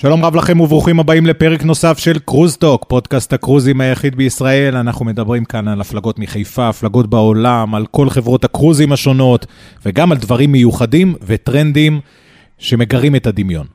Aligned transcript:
שלום 0.00 0.24
רב 0.24 0.36
לכם 0.36 0.60
וברוכים 0.60 1.00
הבאים 1.00 1.26
לפרק 1.26 1.64
נוסף 1.64 1.98
של 1.98 2.18
קרוזטוק, 2.18 2.84
פודקאסט 2.88 3.32
הקרוזים 3.32 3.80
היחיד 3.80 4.16
בישראל. 4.16 4.76
אנחנו 4.76 5.04
מדברים 5.04 5.44
כאן 5.44 5.68
על 5.68 5.80
הפלגות 5.80 6.18
מחיפה, 6.18 6.68
הפלגות 6.68 7.10
בעולם, 7.10 7.74
על 7.74 7.86
כל 7.86 8.10
חברות 8.10 8.44
הקרוזים 8.44 8.92
השונות, 8.92 9.46
וגם 9.86 10.12
על 10.12 10.18
דברים 10.18 10.52
מיוחדים 10.52 11.14
וטרנדים 11.26 12.00
שמגרים 12.58 13.16
את 13.16 13.26
הדמיון. 13.26 13.66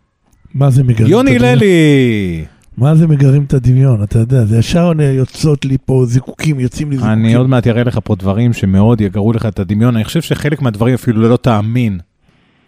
מה 0.53 0.69
זה 0.69 0.83
מגרים 0.83 1.05
את 1.05 1.11
יוני 1.11 1.35
הדמיון? 1.35 1.57
ללי! 1.57 2.45
מה 2.77 2.95
זה 2.95 3.07
מגרים 3.07 3.43
את 3.43 3.53
הדמיון? 3.53 4.03
אתה 4.03 4.19
יודע, 4.19 4.45
זה 4.45 4.57
ישר 4.57 4.91
יוצאות 5.01 5.65
לי 5.65 5.77
פה 5.85 6.03
זיקוקים, 6.07 6.59
יוצאים 6.59 6.89
לי 6.91 6.95
זיקוקים. 6.97 7.19
אני 7.19 7.35
עוד 7.35 7.49
מעט 7.49 7.67
אראה 7.67 7.83
לך 7.83 7.99
פה 8.03 8.15
דברים 8.15 8.53
שמאוד 8.53 9.01
יגרו 9.01 9.33
לך 9.33 9.45
את 9.45 9.59
הדמיון. 9.59 9.95
אני 9.95 10.03
חושב 10.03 10.21
שחלק 10.21 10.61
מהדברים 10.61 10.93
אפילו 10.93 11.29
לא 11.29 11.37
תאמין. 11.37 11.99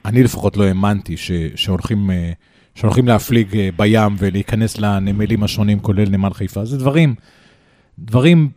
אני 0.05 0.23
לפחות 0.23 0.57
לא 0.57 0.63
האמנתי 0.63 1.17
ש- 1.17 1.31
שהולכים, 1.55 2.11
אה, 2.11 2.31
שהולכים 2.77 3.07
להפליג 3.07 3.57
אה, 3.57 3.69
בים 3.77 4.15
ולהיכנס 4.19 4.77
לנמלים 4.77 5.43
השונים, 5.43 5.79
כולל 5.79 6.09
נמל 6.09 6.33
חיפה. 6.33 6.65
זה 6.65 6.77
דברים, 6.77 7.15
דברים 7.99 8.49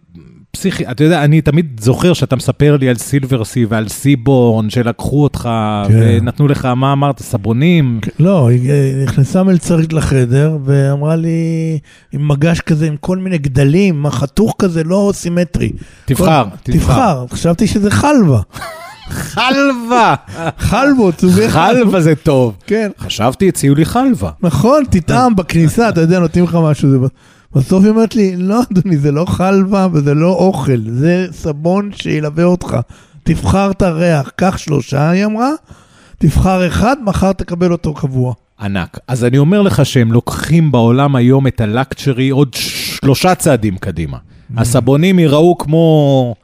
פסיכי. 0.51 0.87
אתה 0.91 1.05
יודע, 1.05 1.25
אני 1.25 1.41
תמיד 1.41 1.81
זוכר 1.83 2.13
שאתה 2.13 2.37
מספר 2.37 2.77
לי 2.77 2.89
על 2.89 2.97
סילברסי 2.97 3.65
ועל 3.69 3.89
סיבורן, 3.89 4.71
שלקחו 4.71 5.23
אותך 5.23 5.49
כן. 5.89 5.95
ונתנו 6.01 6.49
לך, 6.49 6.65
מה 6.65 6.93
אמרת, 6.93 7.19
סבונים? 7.19 8.01
לא, 8.19 8.49
היא 8.49 8.71
אה, 8.71 9.03
נכנסה 9.05 9.43
מלצרית 9.43 9.93
לחדר 9.93 10.59
ואמרה 10.65 11.17
לי, 11.17 11.79
עם 12.13 12.29
מגש 12.29 12.61
כזה, 12.61 12.87
עם 12.87 12.97
כל 12.97 13.19
מיני 13.19 13.39
גדלים, 13.39 14.07
חתוך 14.11 14.55
כזה, 14.59 14.85
לא 14.85 15.11
סימטרי. 15.15 15.73
תבחר, 16.05 16.45
כל- 16.65 16.73
תבחר. 16.73 17.27
חשבתי 17.31 17.67
שזה 17.67 17.91
חלבה. 17.91 18.41
חלבה! 19.11 20.15
חלבות, 20.59 21.25
חלבה 21.49 22.01
זה 22.01 22.15
טוב. 22.15 22.57
כן, 22.67 22.91
חשבתי, 22.99 23.49
הציעו 23.49 23.75
לי 23.75 23.85
חלבה. 23.85 24.31
נכון, 24.43 24.85
תטעם 24.91 25.37
בכניסה, 25.37 25.89
אתה 25.89 26.01
יודע, 26.01 26.19
נותנים 26.19 26.45
לך 26.45 26.59
משהו. 26.63 26.89
בסוף 27.55 27.83
היא 27.83 27.91
אומרת 27.91 28.15
לי, 28.15 28.37
לא, 28.37 28.61
אדוני, 28.73 28.97
זה 28.97 29.13
לא 29.13 29.25
חלבה 29.25 29.87
וזה 29.93 30.15
לא 30.15 30.29
אוכל, 30.33 30.81
זה 30.87 31.27
סבון 31.33 31.91
שילווה 31.97 32.45
אותך. 32.45 32.77
תבחר 33.23 33.71
את 33.71 33.83
הריח, 33.83 34.31
קח 34.37 34.57
שלושה, 34.57 35.11
היא 35.11 35.25
אמרה, 35.25 35.51
תבחר 36.19 36.67
אחד, 36.67 36.97
מחר 37.05 37.33
תקבל 37.33 37.73
אותו 37.73 37.95
קבוע. 37.95 38.35
ענק. 38.61 38.99
אז 39.09 39.25
אני 39.25 39.39
אומר 39.39 39.63
לך 39.63 39.87
שהם 39.87 40.13
לוקחים 40.13 40.73
בעולם 40.73 41.17
היום 41.17 41.47
את 41.47 41.61
הלקצ'רי 41.61 42.29
עוד 42.29 42.55
שלושה 42.55 43.35
צעדים 43.35 43.77
קדימה. 43.77 44.17
הסבונים 44.57 45.19
ייראו 45.19 45.59
כמו 45.59 46.35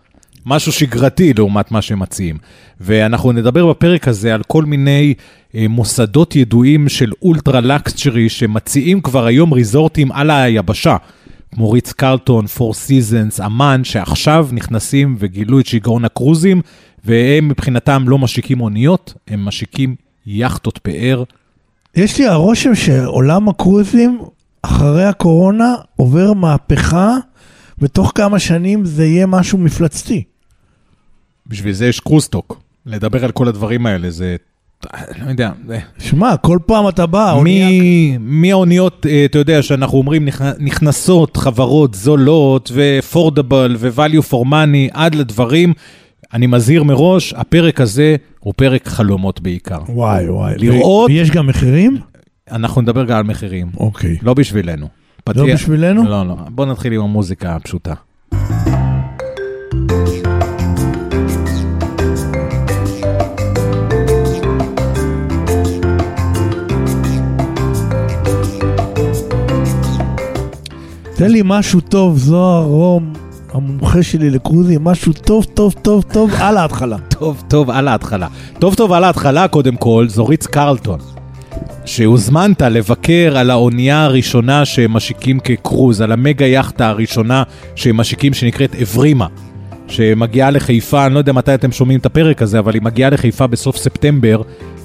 משהו 0.46 0.72
שגרתי 0.72 1.32
לעומת 1.32 1.70
מה 1.70 1.82
שהם 1.82 1.98
מציעים. 1.98 2.38
ואנחנו 2.80 3.32
נדבר 3.32 3.66
בפרק 3.66 4.08
הזה 4.08 4.34
על 4.34 4.42
כל 4.42 4.64
מיני 4.64 5.14
אה, 5.54 5.68
מוסדות 5.68 6.36
ידועים 6.36 6.88
של 6.88 7.12
אולטרה 7.22 7.60
לקצ'רי 7.60 8.28
שמציעים 8.28 9.00
כבר 9.00 9.26
היום 9.26 9.52
ריזורטים 9.52 10.12
על 10.12 10.30
היבשה. 10.30 10.96
כמו 11.54 11.70
ריץ 11.70 11.92
קרלטון, 11.92 12.46
פור 12.46 12.74
סיזנס, 12.74 13.40
אמן, 13.40 13.84
שעכשיו 13.84 14.48
נכנסים 14.52 15.16
וגילו 15.18 15.60
את 15.60 15.66
שיגעון 15.66 16.04
הקרוזים, 16.04 16.60
והם 17.04 17.48
מבחינתם 17.48 18.04
לא 18.08 18.18
משיקים 18.18 18.60
אוניות, 18.60 19.14
הם 19.28 19.44
משיקים 19.44 19.94
יכטות 20.26 20.78
פאר. 20.78 21.22
יש 21.96 22.18
לי 22.18 22.26
הרושם 22.26 22.74
שעולם 22.74 23.48
הקרוזים, 23.48 24.18
אחרי 24.62 25.04
הקורונה, 25.04 25.74
עובר 25.96 26.32
מהפכה, 26.32 27.16
ותוך 27.78 28.12
כמה 28.14 28.38
שנים 28.38 28.84
זה 28.84 29.04
יהיה 29.04 29.26
משהו 29.26 29.58
מפלצתי. 29.58 30.24
בשביל 31.48 31.72
זה 31.72 31.86
יש 31.86 32.00
קרוסטוק. 32.00 32.60
לדבר 32.86 33.24
על 33.24 33.30
כל 33.30 33.48
הדברים 33.48 33.86
האלה, 33.86 34.10
זה... 34.10 34.36
לא 35.24 35.30
יודע. 35.30 35.50
שמע, 35.98 36.36
כל 36.36 36.58
פעם 36.66 36.88
אתה 36.88 37.06
בא, 37.06 37.30
האונייה- 37.30 37.68
מי- 37.68 38.16
מהאוניות, 38.20 39.06
אה, 39.08 39.24
אתה 39.24 39.38
יודע, 39.38 39.62
שאנחנו 39.62 39.98
אומרים, 39.98 40.28
נכ- 40.28 40.42
נכנסות 40.58 41.36
חברות 41.36 41.94
זולות 41.94 42.70
ו-affordable 42.74 43.52
ו-value 43.78 44.30
for 44.32 44.46
money, 44.46 44.90
עד 44.92 45.14
לדברים, 45.14 45.72
אני 46.34 46.46
מזהיר 46.46 46.84
מראש, 46.84 47.34
הפרק 47.36 47.80
הזה 47.80 48.16
הוא 48.40 48.54
פרק 48.56 48.88
חלומות 48.88 49.40
בעיקר. 49.40 49.78
וואי 49.88 50.28
וואי. 50.28 50.54
לראות- 50.58 51.10
ויש 51.10 51.30
גם 51.30 51.46
מחירים? 51.46 51.96
אנחנו 52.50 52.82
נדבר 52.82 53.04
גם 53.04 53.16
על 53.16 53.24
מחירים, 53.24 53.66
אוקיי. 53.76 54.16
לא 54.22 54.34
בשבילנו. 54.34 54.88
לא 55.36 55.54
בשבילנו? 55.54 56.04
לא, 56.04 56.26
לא. 56.26 56.36
בוא 56.48 56.66
נתחיל 56.66 56.92
עם 56.92 57.00
המוזיקה 57.00 57.56
הפשוטה. 57.56 57.94
תן 71.16 71.30
לי 71.30 71.42
משהו 71.44 71.80
טוב, 71.80 72.18
זוהר 72.18 72.64
רום, 72.64 73.12
המומחה 73.52 74.02
שלי 74.02 74.30
לקרוזים, 74.30 74.84
משהו 74.84 75.12
טוב, 75.12 75.44
טוב, 75.44 75.74
טוב, 75.82 76.04
טוב, 76.12 76.30
על 76.44 76.56
ההתחלה. 76.56 76.96
טוב, 76.98 77.42
טוב, 77.48 77.70
על 77.70 77.88
ההתחלה. 77.88 78.28
טוב, 78.58 78.74
טוב, 78.74 78.92
על 78.92 79.04
ההתחלה, 79.04 79.48
קודם 79.48 79.76
כל, 79.76 80.06
זו 80.08 80.26
ריץ 80.26 80.46
קרלטון. 80.46 80.98
שהוזמנת 81.84 82.62
לבקר 82.62 83.38
על 83.38 83.50
האונייה 83.50 84.04
הראשונה 84.04 84.64
שהם 84.64 84.92
משיקים 84.92 85.40
כקרוז, 85.40 86.00
על 86.00 86.12
המגה 86.12 86.46
יאכטה 86.46 86.88
הראשונה 86.88 87.42
שהם 87.74 87.96
משיקים 87.96 88.34
שנקראת 88.34 88.74
אברימה, 88.74 89.26
שמגיעה 89.88 90.50
לחיפה, 90.50 91.06
אני 91.06 91.14
לא 91.14 91.18
יודע 91.18 91.32
מתי 91.32 91.54
אתם 91.54 91.72
שומעים 91.72 91.98
את 91.98 92.06
הפרק 92.06 92.42
הזה, 92.42 92.58
אבל 92.58 92.74
היא 92.74 92.82
מגיעה 92.82 93.10
לחיפה 93.10 93.46
בסוף 93.46 93.76
ספטמבר 93.76 94.42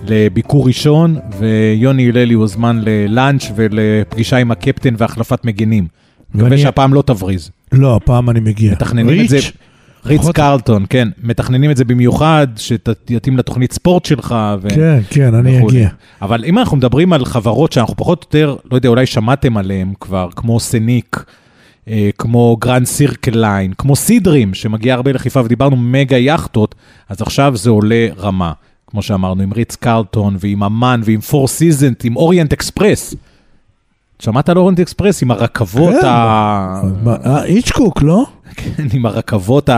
לביקור 0.07 0.67
ראשון, 0.67 1.15
ויוני 1.39 2.09
הללי 2.09 2.33
הוזמן 2.33 2.81
ללאנץ' 2.83 3.51
ולפגישה 3.55 4.37
עם 4.37 4.51
הקפטן 4.51 4.93
והחלפת 4.97 5.45
מגינים. 5.45 5.87
מקווה 6.35 6.57
שהפעם 6.57 6.93
לא 6.93 7.01
תבריז. 7.05 7.51
לא, 7.71 7.95
הפעם 7.95 8.29
אני 8.29 8.39
מגיע. 8.39 8.71
מתכננים 8.71 9.21
את 9.21 9.29
זה, 9.29 9.35
ריץ'? 9.35 9.51
ריץ 10.05 10.29
קרלטון, 10.29 10.85
כן, 10.89 11.07
מתכננים 11.23 11.71
את 11.71 11.77
זה 11.77 11.85
במיוחד, 11.85 12.47
שתתאים 12.55 13.37
לתוכנית 13.37 13.73
ספורט 13.73 14.05
שלך. 14.05 14.35
ו... 14.61 14.69
כן, 14.69 14.99
כן, 15.09 15.33
אני. 15.33 15.65
אגיע. 15.65 15.89
אבל 16.21 16.45
אם 16.45 16.57
אנחנו 16.57 16.77
מדברים 16.77 17.13
על 17.13 17.25
חברות 17.25 17.71
שאנחנו 17.71 17.95
פחות 17.95 18.23
או 18.23 18.39
יותר, 18.39 18.55
לא 18.71 18.75
יודע, 18.75 18.89
אולי 18.89 19.05
שמעתם 19.05 19.57
עליהן 19.57 19.93
כבר, 19.99 20.29
כמו 20.35 20.59
סיניק, 20.59 21.23
אה, 21.87 22.09
כמו 22.17 22.57
גרנד 22.59 22.85
סירקל 22.85 23.39
ליין, 23.39 23.73
כמו 23.77 23.95
סי 23.95 24.12
דרים, 24.12 24.53
שמגיע 24.53 24.93
הרבה 24.93 25.11
לחיפה, 25.11 25.41
ודיברנו 25.45 25.75
מגה 25.77 26.17
יאכטות, 26.17 26.75
אז 27.09 27.21
עכשיו 27.21 27.57
זה 27.57 27.69
עולה 27.69 28.07
רמה. 28.17 28.51
כמו 28.87 29.01
שאמרנו, 29.01 29.43
עם 29.43 29.53
ריץ 29.53 29.75
קרלטון, 29.75 30.37
ועם 30.39 30.63
אמן, 30.63 31.01
ועם 31.03 31.21
פור 31.21 31.47
סיזנס, 31.47 32.05
עם 32.05 32.15
אוריינט 32.15 32.53
אקספרס. 32.53 33.15
שמעת 34.21 34.49
על 34.49 34.57
אוריינט 34.57 34.79
אקספרס 34.79 35.23
עם 35.23 35.31
הרכבות 35.31 35.95
כן, 36.01 36.07
ה... 36.07 36.81
מה, 37.03 37.15
אה, 37.25 37.43
היצ'קוק, 37.43 38.01
לא? 38.01 38.25
כן, 38.55 38.87
עם 38.93 39.05
הרכבות 39.05 39.69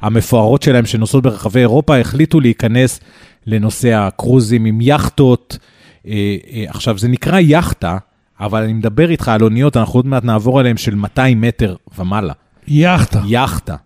המפוארות 0.00 0.62
שלהם 0.62 0.86
שנוסעות 0.86 1.24
ברחבי 1.24 1.60
אירופה, 1.60 1.98
החליטו 1.98 2.40
להיכנס 2.40 3.00
לנושא 3.46 3.94
הקרוזים 3.94 4.64
עם 4.64 4.78
יכטות. 4.82 5.58
אה, 6.06 6.36
אה, 6.52 6.64
עכשיו, 6.68 6.98
זה 6.98 7.08
נקרא 7.08 7.38
יכטה, 7.42 7.98
אבל 8.40 8.62
אני 8.62 8.72
מדבר 8.72 9.10
איתך 9.10 9.28
על 9.28 9.42
אוניות, 9.42 9.76
אנחנו 9.76 9.98
עוד 9.98 10.06
מעט 10.06 10.24
נעבור 10.24 10.60
עליהן 10.60 10.76
של 10.76 10.94
200 10.94 11.40
מטר 11.40 11.76
ומעלה. 11.98 12.32
יאכטה. 12.68 13.20
יכטה, 13.26 13.76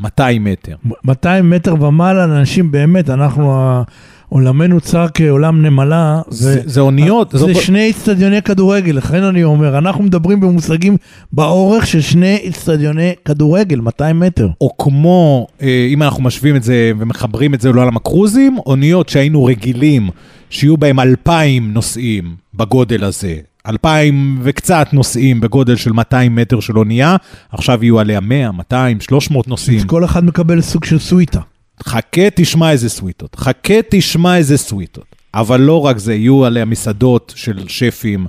200 0.00 0.44
מטר. 0.44 0.76
200 1.04 1.50
מטר 1.50 1.82
ומעלה, 1.82 2.24
אנשים 2.24 2.70
באמת, 2.70 3.10
אנחנו, 3.10 3.82
עולמנו 4.28 4.80
צר 4.80 5.06
כעולם 5.14 5.62
נמלה. 5.62 6.20
זה, 6.28 6.60
זה 6.64 6.80
אוניות, 6.80 7.30
זה 7.32 7.38
זאת- 7.38 7.56
שני 7.56 7.90
אצטדיוני 7.90 8.42
כדורגל, 8.42 8.92
לכן 8.92 9.22
אני 9.22 9.44
אומר, 9.44 9.78
אנחנו 9.78 10.04
מדברים 10.04 10.40
במושגים 10.40 10.96
באורך 11.32 11.86
של 11.86 12.00
שני 12.00 12.38
אצטדיוני 12.48 13.12
כדורגל, 13.24 13.80
200 13.80 14.20
מטר. 14.20 14.48
או 14.60 14.76
כמו, 14.78 15.46
אה, 15.62 15.86
אם 15.90 16.02
אנחנו 16.02 16.22
משווים 16.22 16.56
את 16.56 16.62
זה 16.62 16.92
ומחברים 16.98 17.54
את 17.54 17.60
זה 17.60 17.72
לעולם 17.72 17.96
הקרוזים, 17.96 18.58
אוניות 18.66 19.08
שהיינו 19.08 19.44
רגילים 19.44 20.08
שיהיו 20.50 20.76
בהם 20.76 21.00
2,000 21.00 21.72
נוסעים 21.72 22.24
בגודל 22.54 23.04
הזה, 23.04 23.36
2,000 23.68 24.38
וקצת 24.42 24.86
נוסעים 24.92 25.40
בגודל 25.40 25.76
של 25.76 25.92
200 25.92 26.34
מטר 26.36 26.60
של 26.60 26.78
אונייה, 26.78 27.16
עכשיו 27.52 27.84
יהיו 27.84 27.98
עליה 28.00 28.20
100, 28.20 28.52
200, 28.52 29.00
300 29.00 29.48
נוסעים. 29.48 29.86
כל 29.86 30.04
אחד 30.04 30.24
מקבל 30.24 30.60
סוג 30.60 30.84
של 30.84 30.98
סוויטה. 30.98 31.40
חכה 31.84 32.30
תשמע 32.34 32.70
איזה 32.70 32.88
סוויטות, 32.88 33.34
חכה 33.34 33.74
תשמע 33.90 34.36
איזה 34.36 34.56
סוויטות. 34.58 35.04
אבל 35.34 35.60
לא 35.60 35.80
רק 35.86 35.98
זה, 35.98 36.14
יהיו 36.14 36.44
עליה 36.44 36.64
מסעדות 36.64 37.32
של 37.36 37.64
שפים, 37.68 38.26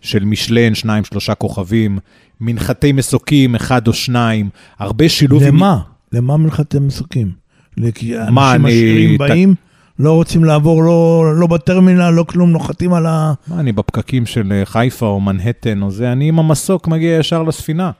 של 0.00 0.24
משלן, 0.24 0.74
שניים, 0.74 1.04
שלושה 1.04 1.34
כוכבים, 1.34 1.98
מנחתי 2.40 2.92
מסוקים, 2.92 3.54
אחד 3.54 3.88
או 3.88 3.92
שניים, 3.92 4.48
הרבה 4.78 5.08
שילוב 5.08 5.42
עם... 5.42 5.56
למה? 5.56 5.78
למה 6.12 6.36
מנחתי 6.36 6.78
מסוקים? 6.78 7.30
כי 7.94 8.14
מה, 8.30 8.50
אנשים 8.52 8.66
אני- 8.66 8.72
עשירים 8.74 9.14
ת- 9.16 9.18
באים, 9.18 9.54
לא 9.98 10.12
רוצים 10.12 10.44
לעבור 10.44 10.82
לא, 10.82 11.24
לא 11.36 11.46
בטרמינל, 11.46 12.10
לא 12.10 12.22
כלום, 12.28 12.50
נוחתים 12.50 12.92
על 12.92 13.06
ה... 13.06 13.32
מה, 13.48 13.60
אני 13.60 13.72
בפקקים 13.72 14.26
של 14.26 14.52
אה, 14.52 14.62
חיפה 14.64 15.06
או 15.06 15.20
מנהטן 15.20 15.82
או 15.82 15.90
זה, 15.90 16.12
אני 16.12 16.28
עם 16.28 16.38
המסוק 16.38 16.88
מגיע 16.88 17.16
ישר 17.18 17.42
לספינה. 17.42 17.90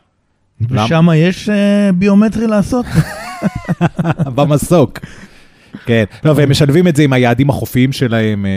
למה? 0.70 0.84
ושם 0.84 1.06
יש 1.16 1.48
אה, 1.48 1.92
ביומטרי 1.92 2.46
לעשות. 2.46 2.86
במסוק. 4.36 4.98
כן, 5.86 6.04
לא, 6.24 6.32
והם 6.36 6.50
משלבים 6.50 6.88
את 6.88 6.96
זה 6.96 7.02
עם 7.02 7.12
היעדים 7.12 7.50
החופיים 7.50 7.92
שלהם, 7.92 8.46
אה, 8.46 8.50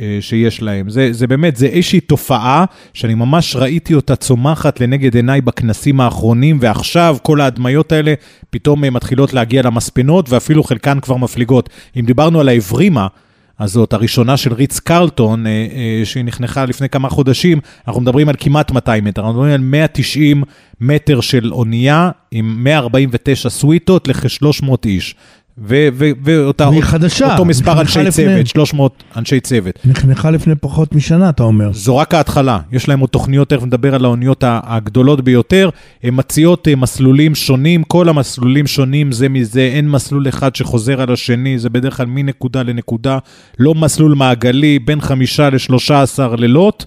אה, 0.00 0.18
שיש 0.20 0.62
להם. 0.62 0.90
זה, 0.90 1.08
זה 1.12 1.26
באמת, 1.26 1.56
זה 1.56 1.66
איזושהי 1.66 2.00
תופעה 2.00 2.64
שאני 2.94 3.14
ממש 3.14 3.56
ראיתי 3.56 3.94
אותה 3.94 4.16
צומחת 4.16 4.80
לנגד 4.80 5.14
עיניי 5.14 5.40
בכנסים 5.40 6.00
האחרונים, 6.00 6.58
ועכשיו 6.60 7.16
כל 7.22 7.40
ההדמיות 7.40 7.92
האלה 7.92 8.14
פתאום 8.50 8.84
אה, 8.84 8.90
מתחילות 8.90 9.34
להגיע 9.34 9.62
למספנות, 9.62 10.30
ואפילו 10.30 10.62
חלקן 10.62 11.00
כבר 11.00 11.16
מפליגות. 11.16 11.68
אם 11.96 12.04
דיברנו 12.06 12.40
על 12.40 12.48
האברימה, 12.48 13.06
הזאת, 13.60 13.92
הראשונה 13.92 14.36
של 14.36 14.52
ריץ 14.52 14.78
קרלטון, 14.78 15.46
אה, 15.46 15.50
אה, 15.50 16.04
שהיא 16.04 16.24
נחנכה 16.24 16.64
לפני 16.64 16.88
כמה 16.88 17.08
חודשים, 17.08 17.60
אנחנו 17.88 18.00
מדברים 18.00 18.28
על 18.28 18.34
כמעט 18.38 18.70
200 18.70 19.04
מטר, 19.04 19.20
אנחנו 19.20 19.32
מדברים 19.32 19.54
על 19.54 19.60
190 19.60 20.42
מטר 20.80 21.20
של 21.20 21.52
אונייה 21.52 22.10
עם 22.30 22.64
149 22.64 23.50
סוויטות 23.50 24.08
לכ-300 24.08 24.74
איש. 24.84 25.14
ואותה, 25.60 26.68
והיא 26.68 26.82
חדשה, 26.82 27.32
אותו 27.32 27.44
מספר 27.44 27.80
אנשי 27.80 27.98
לפני- 27.98 28.10
צוות, 28.10 28.46
300 28.46 29.02
אנשי 29.16 29.40
צוות. 29.40 29.78
נחנכה 29.84 30.30
לפני 30.30 30.54
פחות 30.60 30.94
משנה, 30.94 31.28
אתה 31.28 31.42
אומר. 31.42 31.72
זו 31.72 31.96
רק 31.96 32.14
ההתחלה, 32.14 32.58
יש 32.72 32.88
להם 32.88 33.00
עוד 33.00 33.10
תוכניות, 33.10 33.48
תכף 33.48 33.62
נדבר 33.64 33.94
על 33.94 34.04
האוניות 34.04 34.44
הגדולות 34.46 35.20
ביותר. 35.20 35.70
הן 36.02 36.14
מציעות 36.16 36.68
אה, 36.68 36.76
מסלולים 36.76 37.34
שונים, 37.34 37.82
כל 37.82 38.08
המסלולים 38.08 38.66
שונים 38.66 39.12
זה 39.12 39.28
מזה, 39.28 39.60
אין 39.60 39.88
מסלול 39.88 40.28
אחד 40.28 40.56
שחוזר 40.56 41.00
על 41.02 41.12
השני, 41.12 41.58
זה 41.58 41.70
בדרך 41.70 41.96
כלל 41.96 42.06
מנקודה 42.06 42.62
לנקודה, 42.62 43.18
לא 43.58 43.74
מסלול 43.74 44.14
מעגלי, 44.14 44.78
בין 44.78 45.00
חמישה 45.00 45.50
לשלושה 45.50 46.02
עשר 46.02 46.34
לילות. 46.34 46.86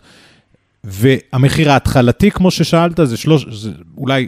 והמחיר 0.84 1.72
ההתחלתי, 1.72 2.31
כמו 2.31 2.52
ששאלת, 2.52 3.00
זה, 3.04 3.18
שלוש, 3.18 3.46
זה 3.52 3.70
אולי 3.98 4.28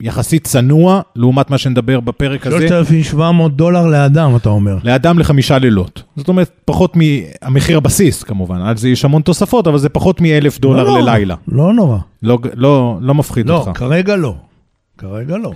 יחסית 0.00 0.44
צנוע, 0.44 1.00
לעומת 1.16 1.50
מה 1.50 1.58
שנדבר 1.58 2.00
בפרק 2.00 2.46
הזה. 2.46 2.68
3,700 2.68 3.56
דולר 3.56 3.86
לאדם, 3.86 4.36
אתה 4.36 4.48
אומר. 4.48 4.76
לאדם 4.84 5.18
לחמישה 5.18 5.58
לילות. 5.58 6.02
זאת 6.16 6.28
אומרת, 6.28 6.50
פחות 6.64 6.96
מהמחיר 6.96 7.76
הבסיס 7.76 8.22
כמובן, 8.22 8.60
על 8.60 8.76
זה 8.76 8.88
יש 8.88 9.04
המון 9.04 9.22
תוספות, 9.22 9.66
אבל 9.66 9.78
זה 9.78 9.88
פחות 9.88 10.20
מאלף 10.20 10.58
דולר 10.58 10.84
לא 10.84 10.88
נורא, 10.88 11.00
ללילה. 11.00 11.34
לא 11.48 11.72
נורא. 11.72 11.98
לא, 12.22 12.38
לא, 12.54 12.98
לא 13.00 13.14
מפחיד 13.14 13.46
לא, 13.48 13.56
אותך. 13.56 13.78
כרגע 13.78 14.16
לא. 14.16 14.34
כרגע 14.98 15.36
לא. 15.36 15.52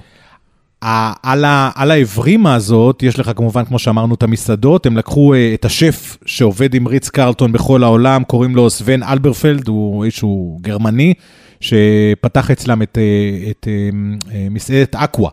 על, 1.23 1.45
ה, 1.45 1.71
על 1.75 1.91
האברימה 1.91 2.55
הזאת, 2.55 3.03
יש 3.03 3.19
לך 3.19 3.31
כמובן, 3.37 3.65
כמו 3.65 3.79
שאמרנו, 3.79 4.15
את 4.15 4.23
המסעדות. 4.23 4.87
הם 4.87 4.97
לקחו 4.97 5.35
אה, 5.35 5.55
את 5.55 5.65
השף 5.65 6.17
שעובד 6.27 6.75
עם 6.75 6.89
ריץ 6.89 7.09
קרלטון 7.09 7.53
בכל 7.53 7.85
העולם, 7.85 8.25
קוראים 8.25 8.57
לו 8.57 8.71
סוון 8.71 9.03
אלברפלד, 9.03 9.69
הוא 9.69 10.05
איזשהו 10.05 10.59
גרמני, 10.61 11.15
שפתח 11.61 12.51
אצלם 12.51 12.83
את, 12.83 12.99
אה, 12.99 13.51
את 13.51 13.69
אה, 13.69 13.91
אה, 14.35 14.47
מסעדת 14.51 14.95
אקווה. 14.95 15.31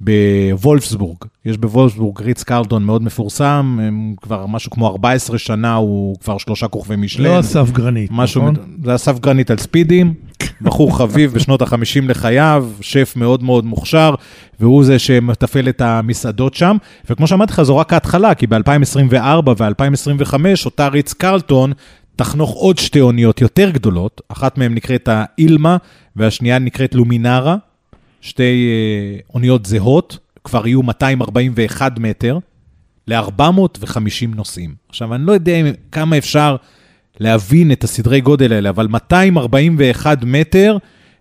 בוולפסבורג, 0.00 1.16
יש 1.44 1.58
בוולפסבורג 1.58 2.22
ריץ 2.22 2.42
קרלטון 2.42 2.84
מאוד 2.84 3.02
מפורסם, 3.02 3.78
הם 3.82 4.14
כבר 4.22 4.46
משהו 4.46 4.70
כמו 4.70 4.86
14 4.86 5.38
שנה, 5.38 5.74
הוא 5.74 6.16
כבר 6.20 6.38
שלושה 6.38 6.68
כוכבי 6.68 6.96
משלן. 6.96 7.24
לא 7.24 7.40
אסף 7.40 7.70
גרנית, 7.70 8.10
משהו, 8.12 8.42
נכון? 8.42 8.54
זה 8.84 8.94
אסף 8.94 9.18
גרנית 9.18 9.50
על 9.50 9.58
ספידים, 9.58 10.14
בחור 10.62 10.98
חביב 10.98 11.32
בשנות 11.32 11.62
ה-50 11.62 12.02
לחייו, 12.08 12.68
שף 12.80 13.12
מאוד 13.16 13.42
מאוד 13.42 13.64
מוכשר, 13.64 14.14
והוא 14.60 14.84
זה 14.84 14.98
שמתפעל 14.98 15.68
את 15.68 15.80
המסעדות 15.80 16.54
שם. 16.54 16.76
וכמו 17.10 17.26
שאמרתי 17.26 17.52
לך, 17.52 17.62
זו 17.62 17.76
רק 17.76 17.92
ההתחלה, 17.92 18.34
כי 18.34 18.46
ב-2024 18.46 19.50
ו-2025, 19.58 20.34
אותה 20.64 20.88
ריץ 20.88 21.12
קרלטון 21.12 21.72
תחנוך 22.20 22.50
עוד 22.50 22.78
שתי 22.78 23.00
אוניות 23.00 23.40
יותר 23.40 23.70
גדולות, 23.70 24.20
אחת 24.28 24.58
מהן 24.58 24.74
נקראת 24.74 25.08
האילמה, 25.12 25.76
והשנייה 26.16 26.58
נקראת 26.58 26.94
לומינרה, 26.94 27.56
שתי 28.20 28.42
אה, 28.70 29.20
אוניות 29.34 29.66
זהות, 29.66 30.18
כבר 30.44 30.66
יהיו 30.66 30.82
241 30.82 31.98
מטר, 31.98 32.38
ל-450 33.06 34.36
נוסעים. 34.36 34.74
עכשיו, 34.88 35.14
אני 35.14 35.26
לא 35.26 35.32
יודע 35.32 35.52
כמה 35.92 36.18
אפשר 36.18 36.56
להבין 37.20 37.72
את 37.72 37.84
הסדרי 37.84 38.20
גודל 38.20 38.52
האלה, 38.52 38.68
אבל 38.70 38.86
241 38.86 40.18
מטר 40.24 40.76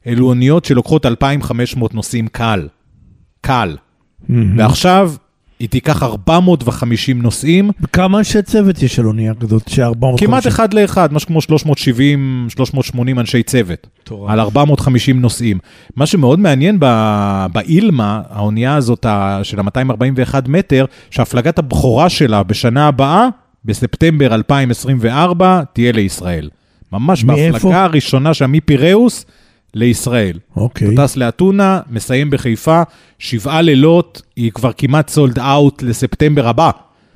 אלו 0.08 0.28
אוניות 0.28 0.66
שלוקחות 0.66 1.06
2,500 1.06 1.94
נוסעים 1.94 2.28
קל. 2.28 2.68
קל. 3.42 3.78
ועכשיו 4.58 5.14
היא 5.60 5.70
תיקח 5.70 6.04
450 6.04 7.22
נוסעים, 7.22 7.72
כמה 7.94 8.18
אנשי 8.18 8.42
צוות 8.42 8.84
יש 8.84 9.00
על 9.00 9.06
אונייה 9.06 9.34
כזאת? 9.34 9.70
ש-450? 9.70 10.18
כמעט 10.18 10.48
אחד 10.48 10.74
לאחד, 10.74 11.14
משהו 11.14 11.28
כמו 11.28 11.42
370, 11.42 12.48
380 12.50 13.20
אנשי 13.20 13.44
צוות. 13.44 13.88
מטורף. 14.04 14.32
על 14.32 14.40
450 14.40 15.22
נוסעים. 15.22 15.58
מה 15.96 16.06
שמאוד 16.06 16.40
מעניין 16.40 16.78
ב- 16.80 17.46
באילמה, 17.52 18.22
האונייה 18.30 18.76
הזאת 18.76 19.06
של 19.44 19.60
ה-241 19.60 20.36
מטר, 20.48 20.86
שהפלגת 21.12 21.60
הבכורה 21.60 22.10
שלה 22.10 22.44
בשנה 22.44 22.88
הבאה, 22.88 23.28
בספטמבר 23.66 24.36
2024, 24.36 25.62
תהיה 25.74 25.92
לישראל. 25.92 26.50
ממש 26.94 27.24
מאיפה? 27.24 27.54
בהפלגה 27.54 27.84
הראשונה 27.84 28.34
שם 28.34 28.52
מפיראוס 28.52 29.26
לישראל. 29.74 30.40
אוקיי. 30.56 30.94
אתה 30.94 31.08
טס 31.08 31.18
לאתונה, 31.18 31.80
מסיים 31.90 32.30
בחיפה, 32.30 32.82
שבעה 33.20 33.62
לילות, 33.62 34.22
היא 34.36 34.52
כבר 34.52 34.72
כמעט 34.78 35.10
סולד 35.10 35.40
אאוט 35.40 35.82
לספטמבר 35.84 36.48
הבא, 36.48 36.72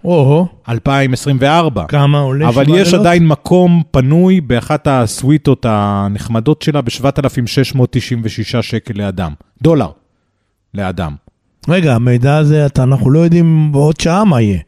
או-הו, 0.06 0.48
2024. 0.70 1.86
כמה 1.88 2.20
עולה 2.20 2.48
אבל 2.50 2.66
שבעה 2.66 2.80
יש 2.80 2.88
לילות? 2.88 3.00
עדיין 3.06 3.28
מקום 3.28 3.84
פנוי 3.92 4.42
באחת 4.42 4.88
הסוויטות 4.88 5.66
הנחמדות 5.70 6.62
שלה 6.62 6.82
ב-7,696 6.82 7.82
שקל 8.62 8.94
לאדם. 8.96 9.32
דולר 9.62 9.90
לאדם. 10.74 11.16
רגע, 11.70 11.96
המידע 11.96 12.38
הזה, 12.38 12.66
אתה- 12.66 12.84
אנחנו 12.84 13.10
לא 13.12 13.20
יודעים 13.20 13.72
בעוד 13.72 14.00
שעה 14.00 14.26
מה 14.26 14.42
יהיה. 14.42 14.60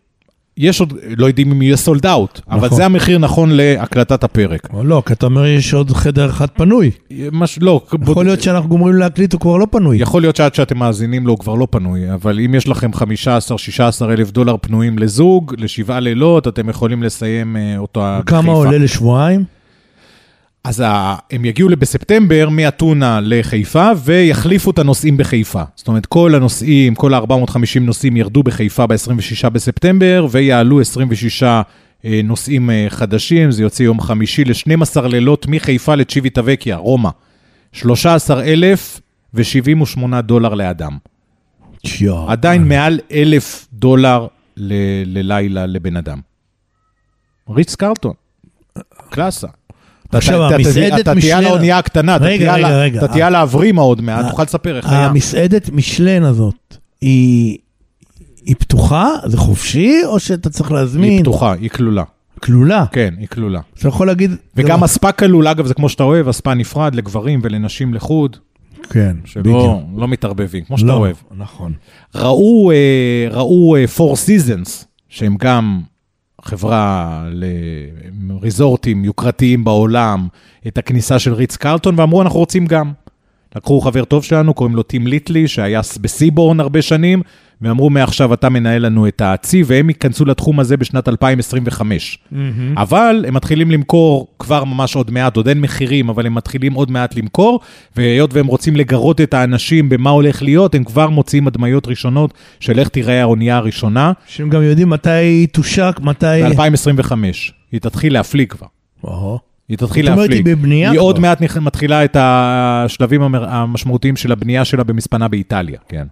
יש 0.58 0.80
עוד, 0.80 0.94
לא 1.18 1.26
יודעים 1.26 1.52
אם 1.52 1.62
יהיה 1.62 1.78
סולד 1.78 2.06
אאוט, 2.06 2.42
אבל 2.50 2.66
נכון. 2.66 2.78
זה 2.78 2.86
המחיר 2.86 3.18
נכון 3.18 3.50
להקלטת 3.52 4.24
הפרק. 4.24 4.68
או 4.74 4.84
לא, 4.84 5.04
כי 5.06 5.14
אתה 5.14 5.26
אומר 5.26 5.46
יש 5.46 5.74
עוד 5.74 5.92
חדר 5.92 6.30
אחד 6.30 6.50
פנוי. 6.50 6.92
מש, 7.32 7.60
לא, 7.62 7.82
יכול 8.02 8.26
להיות 8.26 8.42
שאנחנו 8.42 8.70
גומרים 8.70 8.96
להקליט, 8.96 9.34
הוא 9.34 9.42
כבר 9.42 9.58
לא 9.58 9.68
פנוי. 9.72 9.98
יכול 9.98 10.22
להיות 10.22 10.36
שעד 10.36 10.56
שאתם 10.56 10.78
מאזינים 10.78 11.28
לו 11.28 11.34
הוא 11.34 11.40
כבר 11.40 11.56
לא 11.56 11.68
פנוי, 11.72 12.14
אבל 12.14 12.40
אם 12.40 12.56
יש 12.56 12.68
לכם 12.68 12.92
15-16 12.94 13.00
אלף 14.10 14.32
דולר 14.32 14.56
פנויים 14.62 15.00
לזוג, 15.00 15.54
לשבעה 15.58 16.00
לילות, 16.00 16.48
אתם 16.48 16.70
יכולים 16.70 17.04
לסיים 17.04 17.58
אה, 17.58 17.78
אותו. 17.78 18.04
כמה 18.26 18.52
עולה 18.52 18.78
לשבועיים? 18.78 19.44
אז 20.66 20.84
הם 21.32 21.46
יגיעו 21.46 21.70
בספטמבר 21.80 22.48
מאתונה 22.52 23.20
לחיפה 23.24 23.90
ויחליפו 24.04 24.72
את 24.72 24.80
הנוסעים 24.80 25.18
בחיפה. 25.18 25.64
זאת 25.76 25.88
אומרת, 25.88 26.06
כל 26.06 26.36
הנוסעים, 26.36 26.96
כל 26.96 27.14
ה-450 27.14 27.58
נוסעים 27.82 28.18
ירדו 28.18 28.44
בחיפה 28.44 28.88
ב-26 28.88 29.50
בספטמבר 29.50 30.28
ויעלו 30.32 30.82
26 30.82 31.44
אה, 31.44 31.62
נוסעים 32.24 32.70
אה, 32.70 32.86
חדשים, 32.90 33.52
זה 33.52 33.64
יוצא 33.64 33.84
יום 33.84 34.02
חמישי 34.02 34.44
ל-12 34.46 34.62
לילות 35.08 35.48
מחיפה 35.48 35.96
לצ'יוויטה 35.96 36.42
וקיה, 36.46 36.76
רומא. 36.76 37.10
13,078 37.72 40.22
דולר 40.22 40.54
לאדם. 40.54 40.98
יואו. 42.02 42.32
עדיין 42.32 42.68
מעל 42.68 43.00
אלף 43.12 43.68
דולר 43.74 44.28
ל- 44.58 45.20
ללילה 45.20 45.66
לבן 45.66 45.98
אדם. 45.98 46.20
ריץ 47.50 47.76
קרלטון, 47.76 48.14
קלאסה. 49.10 49.48
עכשיו, 50.18 50.44
המסעדת 50.54 51.00
אתה 51.00 51.16
תהיה 51.16 51.38
על 51.38 51.46
האונייה 51.46 51.78
הקטנה, 51.78 52.16
אתה 52.98 53.08
תהיה 53.08 53.28
על 53.28 53.36
האברימה 53.36 53.82
עוד 53.82 54.02
מעט, 54.02 54.26
תוכל 54.30 54.44
לספר 54.44 54.78
איך 54.78 54.90
היה. 54.90 55.06
המסעדת 55.06 55.70
משלן 55.70 56.24
הזאת, 56.24 56.78
היא 57.02 57.58
היא 58.46 58.56
פתוחה? 58.60 59.10
זה 59.26 59.38
חופשי, 59.38 59.96
או 60.06 60.20
שאתה 60.20 60.50
צריך 60.50 60.72
להזמין? 60.72 61.12
היא 61.12 61.22
פתוחה, 61.22 61.54
היא 61.54 61.70
כלולה. 61.70 62.04
כלולה. 62.44 62.86
כן, 62.92 63.14
היא 63.20 63.28
כלולה. 63.28 63.60
אתה 63.80 63.88
יכול 63.88 64.08
להגיד... 64.08 64.32
וגם 64.56 64.80
זה- 64.80 64.86
הספא 64.86 65.12
כלול, 65.12 65.48
אגב, 65.48 65.66
זה 65.66 65.74
כמו 65.74 65.90
שאתה 65.90 66.04
אוהב, 66.04 66.30
הספא 66.30 66.50
נפרד 66.50 66.96
לגברים 66.96 67.40
ולנשים 67.44 67.94
לחוד, 67.94 68.38
כן, 68.90 69.16
שלא 69.26 69.82
לא 69.98 70.08
מתערבבים, 70.08 70.64
כמו 70.64 70.78
שאתה 70.78 70.88
לא, 70.88 70.94
אוהב. 70.94 71.16
נכון. 71.38 71.74
ראו, 72.16 72.72
אה, 72.72 73.28
ראו 73.32 73.76
אה, 73.76 73.86
Four 73.98 74.14
Seasons, 74.16 74.70
שהם 75.10 75.36
גם 75.40 75.82
חברה 76.46 77.24
לריזורטים 78.30 79.06
יוקרתיים 79.06 79.64
בעולם, 79.64 80.28
את 80.68 80.78
הכניסה 80.78 81.20
של 81.20 81.34
ריץ 81.34 81.56
קרלטון, 81.56 82.00
ואמרו, 82.00 82.22
אנחנו 82.22 82.40
רוצים 82.40 82.66
גם. 82.66 82.92
לקחו 83.56 83.82
חבר 83.82 84.06
טוב 84.06 84.24
שלנו, 84.24 84.54
קוראים 84.54 84.76
לו 84.76 84.84
טים 84.84 85.08
ליטלי, 85.08 85.48
שהיה 85.48 85.82
בסיבורן 86.02 86.60
הרבה 86.60 86.82
שנים, 86.82 87.22
ואמרו, 87.62 87.90
מעכשיו 87.90 88.34
אתה 88.34 88.50
מנהל 88.50 88.86
לנו 88.86 89.08
את 89.08 89.22
הצי, 89.26 89.64
והם 89.66 89.90
ייכנסו 89.90 90.26
לתחום 90.26 90.60
הזה 90.60 90.78
בשנת 90.78 91.08
2025. 91.10 92.18
אבל 92.78 93.26
הם 93.28 93.34
מתחילים 93.34 93.72
למכור 93.72 94.28
כבר 94.40 94.64
ממש 94.64 94.96
עוד 94.96 95.12
מעט, 95.12 95.38
עוד 95.38 95.48
אין 95.48 95.62
מחירים, 95.62 96.10
אבל 96.10 96.26
הם 96.26 96.36
מתחילים 96.36 96.74
עוד 96.74 96.92
מעט 96.92 97.16
למכור, 97.16 97.60
והיות 97.96 98.34
והם 98.34 98.48
רוצים 98.48 98.76
לגרות 98.76 99.22
את 99.22 99.34
האנשים 99.34 99.90
במה 99.90 100.10
הולך 100.10 100.44
להיות, 100.44 100.76
הם 100.76 100.84
כבר 100.84 101.10
מוציאים 101.10 101.48
הדמיות 101.48 101.88
ראשונות 101.88 102.34
של 102.60 102.80
איך 102.80 102.88
תיראה 102.88 103.22
האונייה 103.22 103.58
הראשונה, 103.58 104.12
שהם 104.28 104.50
גם 104.50 104.64
יודעים 104.64 104.90
מתי 104.90 105.10
היא 105.10 105.48
תושק, 105.48 106.00
מתי... 106.04 106.26
ב-2025. 106.58 107.12
היא 107.72 107.82
תתחיל 107.82 108.14
להפליג 108.14 108.50
כבר. 108.52 108.68
או-הו. 109.04 109.40
היא 109.70 109.78
תתחיל 109.78 110.06
זאת 110.06 110.14
אומרת, 110.14 110.30
להפליג. 110.30 110.48
היא 110.48 110.56
בבנייה 110.56 110.92
היא 110.92 111.00
עוד 111.00 111.16
כבר. 111.18 111.22
מעט 111.22 111.42
נכ- 111.42 111.60
מתחילה 111.60 112.06
את 112.06 112.18
השלבים 112.20 113.22
המשמעותיים 113.36 114.16
של 114.16 114.32
הבנייה 114.32 114.66
שלה 114.66 114.84
במספנה 114.84 115.28
באיטליה, 115.28 115.80
כן. 115.90 116.06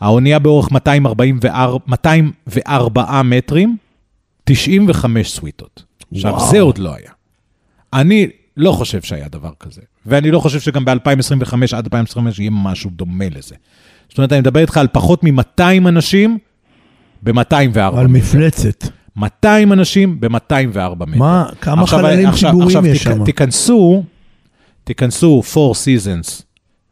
האונייה 0.00 0.38
באורך 0.38 0.72
244, 0.72 1.78
204 1.86 3.22
מטרים, 3.22 3.76
95 4.44 5.30
סוויטות. 5.30 5.84
עכשיו, 6.14 6.32
וואו. 6.34 6.50
זה 6.50 6.60
עוד 6.60 6.78
לא 6.78 6.94
היה. 6.94 7.10
אני 7.92 8.26
לא 8.56 8.72
חושב 8.72 9.02
שהיה 9.02 9.28
דבר 9.28 9.50
כזה, 9.60 9.80
ואני 10.06 10.30
לא 10.30 10.40
חושב 10.40 10.60
שגם 10.60 10.84
ב-2025 10.84 10.94
עד 11.76 11.84
2025 11.84 12.38
יהיה 12.38 12.50
משהו 12.50 12.90
דומה 12.90 13.24
לזה. 13.30 13.54
זאת 14.08 14.18
אומרת, 14.18 14.32
אני 14.32 14.40
מדבר 14.40 14.60
איתך 14.60 14.76
על 14.76 14.86
פחות 14.92 15.24
מ-200 15.24 15.62
אנשים 15.88 16.38
ב-204 17.22 17.80
על 17.98 18.06
מפלצת. 18.06 18.84
200 19.16 19.72
אנשים 19.72 20.20
ב-204 20.20 20.28
מטר. 21.06 21.18
מה, 21.18 21.46
כמה 21.60 21.82
עכשיו- 21.82 21.98
חללים 21.98 22.28
עכשיו- 22.28 22.50
ציבוריים 22.50 22.66
עכשיו 22.78 22.86
יש 22.86 23.02
שם? 23.02 23.24
תיכנסו, 23.24 24.04
תיכנסו 24.84 25.42
Four 25.54 25.74
Seasons 25.74 26.42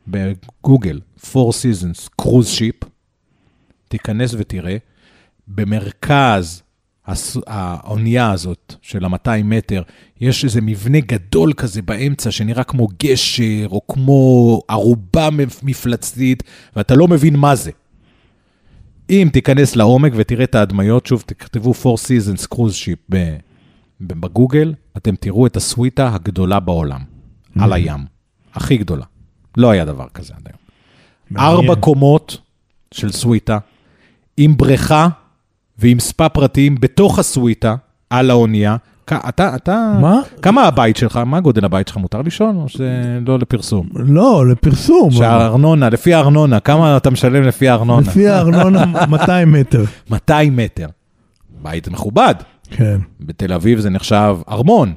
בגוגל, 0.08 1.00
Four 1.20 1.50
Seasons 1.50 2.08
קרוז 2.16 2.49
שיפ, 2.49 2.75
תיכנס 3.94 4.34
ותראה, 4.38 4.76
במרכז 5.48 6.62
הס- 7.06 7.36
האונייה 7.46 8.30
הזאת 8.30 8.74
של 8.82 9.04
ה-200 9.04 9.42
מטר, 9.44 9.82
יש 10.20 10.44
איזה 10.44 10.60
מבנה 10.60 11.00
גדול 11.00 11.52
כזה 11.52 11.82
באמצע 11.82 12.30
שנראה 12.30 12.64
כמו 12.64 12.88
גשר 13.02 13.66
או 13.70 13.80
כמו 13.88 14.60
ערובה 14.68 15.30
מפ- 15.30 15.62
מפלצתית, 15.62 16.42
ואתה 16.76 16.94
לא 16.94 17.08
מבין 17.08 17.36
מה 17.36 17.54
זה. 17.54 17.70
אם 19.10 19.28
תיכנס 19.32 19.76
לעומק 19.76 20.12
ותראה 20.16 20.44
את 20.44 20.54
ההדמיות, 20.54 21.06
שוב, 21.06 21.22
תכתבו 21.26 21.72
Four 21.82 21.96
Seasons 21.98 22.46
Cruise 22.54 22.56
Ship 22.84 23.14
בגוגל, 24.00 24.74
אתם 24.96 25.16
תראו 25.16 25.46
את 25.46 25.56
הסוויטה 25.56 26.14
הגדולה 26.14 26.60
בעולם, 26.60 27.00
על 27.58 27.72
הים, 27.72 28.00
הכי 28.54 28.76
גדולה. 28.76 29.04
לא 29.56 29.70
היה 29.70 29.84
דבר 29.84 30.06
כזה 30.14 30.34
עד 30.36 30.48
היום. 30.48 30.58
ארבע 31.40 31.74
קומות 31.80 32.38
של 32.94 33.12
סוויטה, 33.12 33.58
עם 34.36 34.56
בריכה 34.56 35.08
ועם 35.78 36.00
ספה 36.00 36.28
פרטיים 36.28 36.76
בתוך 36.80 37.18
הסוויטה, 37.18 37.74
על 38.10 38.30
האונייה. 38.30 38.76
אתה, 39.04 39.56
אתה, 39.56 39.92
מה? 40.00 40.20
כמה 40.42 40.62
הבית 40.62 40.96
שלך, 40.96 41.16
מה 41.16 41.40
גודל 41.40 41.64
הבית 41.64 41.88
שלך, 41.88 41.96
מותר 41.96 42.22
לשאול 42.22 42.56
או 42.56 42.68
שזה 42.68 43.18
לא 43.26 43.38
לפרסום? 43.38 43.88
לא, 43.94 44.46
לפרסום. 44.46 45.10
שהארנונה, 45.10 45.88
לפי 45.88 46.14
הארנונה, 46.14 46.60
כמה 46.60 46.96
אתה 46.96 47.10
משלם 47.10 47.42
לפי 47.42 47.68
הארנונה? 47.68 48.08
לפי 48.08 48.28
הארנונה 48.28 48.84
200 49.08 49.52
מטר. 49.52 49.84
200 50.10 50.56
מטר. 50.56 50.86
בית 51.62 51.88
מכובד. 51.88 52.34
כן. 52.70 52.96
בתל 53.20 53.52
אביב 53.52 53.80
זה 53.80 53.90
נחשב 53.90 54.36
ארמון, 54.48 54.94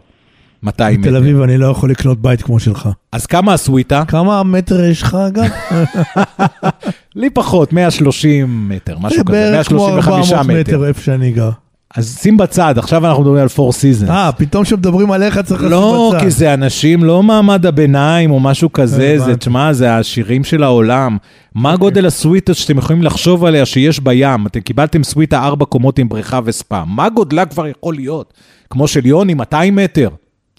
200 0.63 1.01
מטר. 1.01 1.09
בתל 1.09 1.17
אביב 1.17 1.41
אני 1.41 1.57
לא 1.57 1.65
יכול 1.65 1.91
לקנות 1.91 2.21
בית 2.21 2.41
כמו 2.41 2.59
שלך. 2.59 2.89
אז 3.11 3.25
כמה 3.25 3.53
הסוויטה? 3.53 4.03
כמה 4.07 4.43
מטר 4.43 4.83
יש 4.83 5.01
לך 5.01 5.15
אגב? 5.15 5.45
לי 7.17 7.29
פחות, 7.29 7.73
130 7.73 8.69
מטר, 8.69 8.97
משהו 8.99 9.25
כזה, 9.25 9.31
בערך 9.31 9.67
כמו 9.67 9.87
135 9.87 10.31
400 10.31 10.59
מטר. 10.59 10.77
מטר 10.77 10.87
איפה 10.87 11.01
שאני 11.01 11.31
גר. 11.31 11.49
אז 11.95 12.17
שים 12.21 12.37
בצד, 12.37 12.77
עכשיו 12.77 13.05
אנחנו 13.07 13.23
מדברים 13.23 13.41
על 13.41 13.47
Four 13.55 13.71
Seasons. 13.71 14.09
אה, 14.09 14.31
פתאום 14.31 14.63
כשמדברים 14.63 15.11
עליך 15.11 15.39
צריך 15.39 15.61
לשים 15.61 15.71
לא, 15.71 16.11
בצד. 16.13 16.23
כי 16.23 16.29
זה 16.31 16.53
אנשים, 16.53 17.03
לא 17.03 17.23
מעמד 17.23 17.65
הביניים 17.65 18.31
או 18.31 18.39
משהו 18.39 18.71
כזה, 18.71 19.19
זה. 19.19 19.35
תשמע, 19.35 19.73
זה 19.73 19.91
העשירים 19.91 20.43
של 20.43 20.63
העולם. 20.63 21.17
מה 21.55 21.75
גודל 21.75 22.05
הסוויטה 22.05 22.53
שאתם 22.53 22.77
יכולים 22.77 23.03
לחשוב 23.03 23.45
עליה 23.45 23.65
שיש 23.65 23.99
בים? 23.99 24.47
אתם 24.47 24.59
קיבלתם 24.59 25.03
סוויטה 25.03 25.43
ארבע 25.43 25.65
קומות 25.65 25.99
עם 25.99 26.09
בריכה 26.09 26.39
וספא. 26.45 26.83
מה 26.87 27.09
גודלה 27.09 27.45
כבר 27.45 27.67
יכול 27.67 27.95
להיות? 27.95 28.33
כמו 28.69 28.87
של 28.87 29.05
יוני, 29.05 29.33
200 29.33 29.75
מטר, 29.75 30.09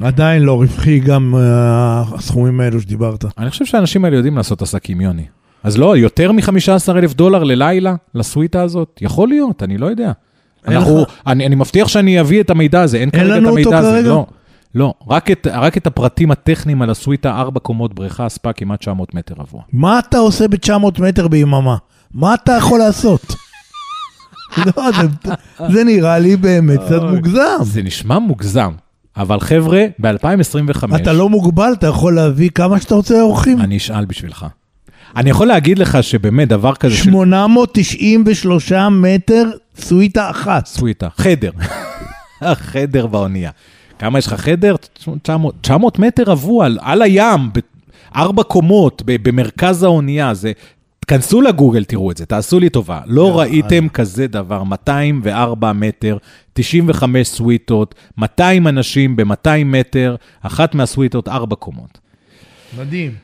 עדיין 0.00 0.42
לא 0.42 0.54
רווחי 0.54 1.00
גם 1.00 1.34
אה, 1.36 2.02
הסכומים 2.14 2.60
האלו 2.60 2.80
שדיברת. 2.80 3.24
אני 3.38 3.50
חושב 3.50 3.64
שהאנשים 3.64 4.04
האלה 4.04 4.16
יודעים 4.16 4.36
לעשות 4.36 4.62
עסקים, 4.62 5.00
יוני. 5.00 5.24
אז 5.62 5.78
לא, 5.78 5.96
יותר 5.96 6.32
מ-15 6.32 6.92
אלף 6.96 7.14
דולר 7.14 7.44
ללילה 7.44 7.94
לסוויטה 8.14 8.62
הזאת? 8.62 8.98
יכול 9.02 9.28
להיות, 9.28 9.62
אני 9.62 9.78
לא 9.78 9.86
יודע. 9.86 10.12
אנחנו, 10.68 11.02
לך- 11.02 11.08
אני, 11.26 11.46
אני 11.46 11.54
מבטיח 11.54 11.88
שאני 11.88 12.20
אביא 12.20 12.40
את 12.40 12.50
המידע 12.50 12.80
הזה, 12.82 12.96
אין, 12.96 13.10
אין 13.14 13.22
כרגע 13.28 13.38
את 13.46 13.52
המידע 13.52 13.78
הזה. 13.78 13.88
כרגע? 13.90 14.08
לא, 14.08 14.26
לא, 14.74 14.94
רק 15.08 15.30
את, 15.30 15.46
רק 15.52 15.76
את 15.76 15.86
הפרטים 15.86 16.30
הטכניים 16.30 16.82
על 16.82 16.90
הסוויטה, 16.90 17.30
ארבע 17.40 17.60
קומות, 17.60 17.94
בריכה, 17.94 18.28
ספא, 18.28 18.50
כמעט 18.56 18.80
900 18.80 19.14
מטר 19.14 19.34
רבוע. 19.38 19.62
מה 19.72 19.98
אתה 19.98 20.18
עושה 20.18 20.48
ב-900 20.48 21.02
מטר 21.02 21.28
ביממה? 21.28 21.76
מה 22.14 22.34
אתה 22.34 22.52
יכול 22.52 22.78
לעשות? 22.78 23.34
לא, 24.66 24.72
זה, 24.92 25.30
זה 25.72 25.84
נראה 25.84 26.18
לי 26.18 26.36
באמת 26.36 26.80
קצת 26.86 27.02
מוגזם. 27.02 27.56
זה 27.62 27.82
נשמע 27.82 28.18
מוגזם, 28.18 28.72
אבל 29.16 29.40
חבר'ה, 29.40 29.84
ב-2025, 29.98 30.96
אתה 30.96 31.12
לא 31.12 31.28
מוגבל, 31.28 31.72
אתה 31.78 31.86
יכול 31.86 32.14
להביא 32.14 32.50
כמה 32.50 32.80
שאתה 32.80 32.94
רוצה 32.94 33.20
אורחים. 33.20 33.60
אני 33.60 33.76
אשאל 33.76 34.04
בשבילך. 34.04 34.46
אני 35.16 35.30
יכול 35.30 35.46
להגיד 35.46 35.78
לך 35.78 35.98
שבאמת 36.02 36.48
דבר 36.48 36.74
כזה 36.74 36.96
של 36.96 37.02
893 37.02 38.72
מטר 38.72 39.50
סוויטה 39.78 40.30
אחת. 40.30 40.66
סוויטה, 40.66 41.08
חדר, 41.16 41.50
החדר 42.40 43.06
באונייה. 43.06 43.50
כמה 43.98 44.18
יש 44.18 44.26
לך 44.26 44.34
חדר? 44.34 44.74
900, 45.22 45.54
900 45.60 45.98
מטר 45.98 46.22
רבוע, 46.26 46.66
על, 46.66 46.78
על 46.82 47.02
הים, 47.02 47.40
ארבע 48.16 48.42
קומות, 48.42 49.02
ב, 49.06 49.28
במרכז 49.28 49.82
האונייה. 49.82 50.34
זה, 50.34 50.52
תכנסו 51.00 51.40
לגוגל, 51.40 51.84
תראו 51.84 52.10
את 52.10 52.16
זה, 52.16 52.26
תעשו 52.26 52.60
לי 52.60 52.68
טובה. 52.68 53.00
לא 53.06 53.38
ראיתם 53.38 53.88
כזה 53.88 54.26
דבר, 54.26 54.62
204 54.62 55.72
מטר, 55.72 56.16
95 56.52 57.28
סוויטות, 57.28 57.94
200 58.18 58.68
אנשים 58.68 59.16
ב-200 59.16 59.64
מטר, 59.64 60.16
אחת 60.42 60.74
מהסוויטות, 60.74 61.28
ארבע 61.28 61.56
קומות. 61.56 61.98
מדהים. 62.78 63.14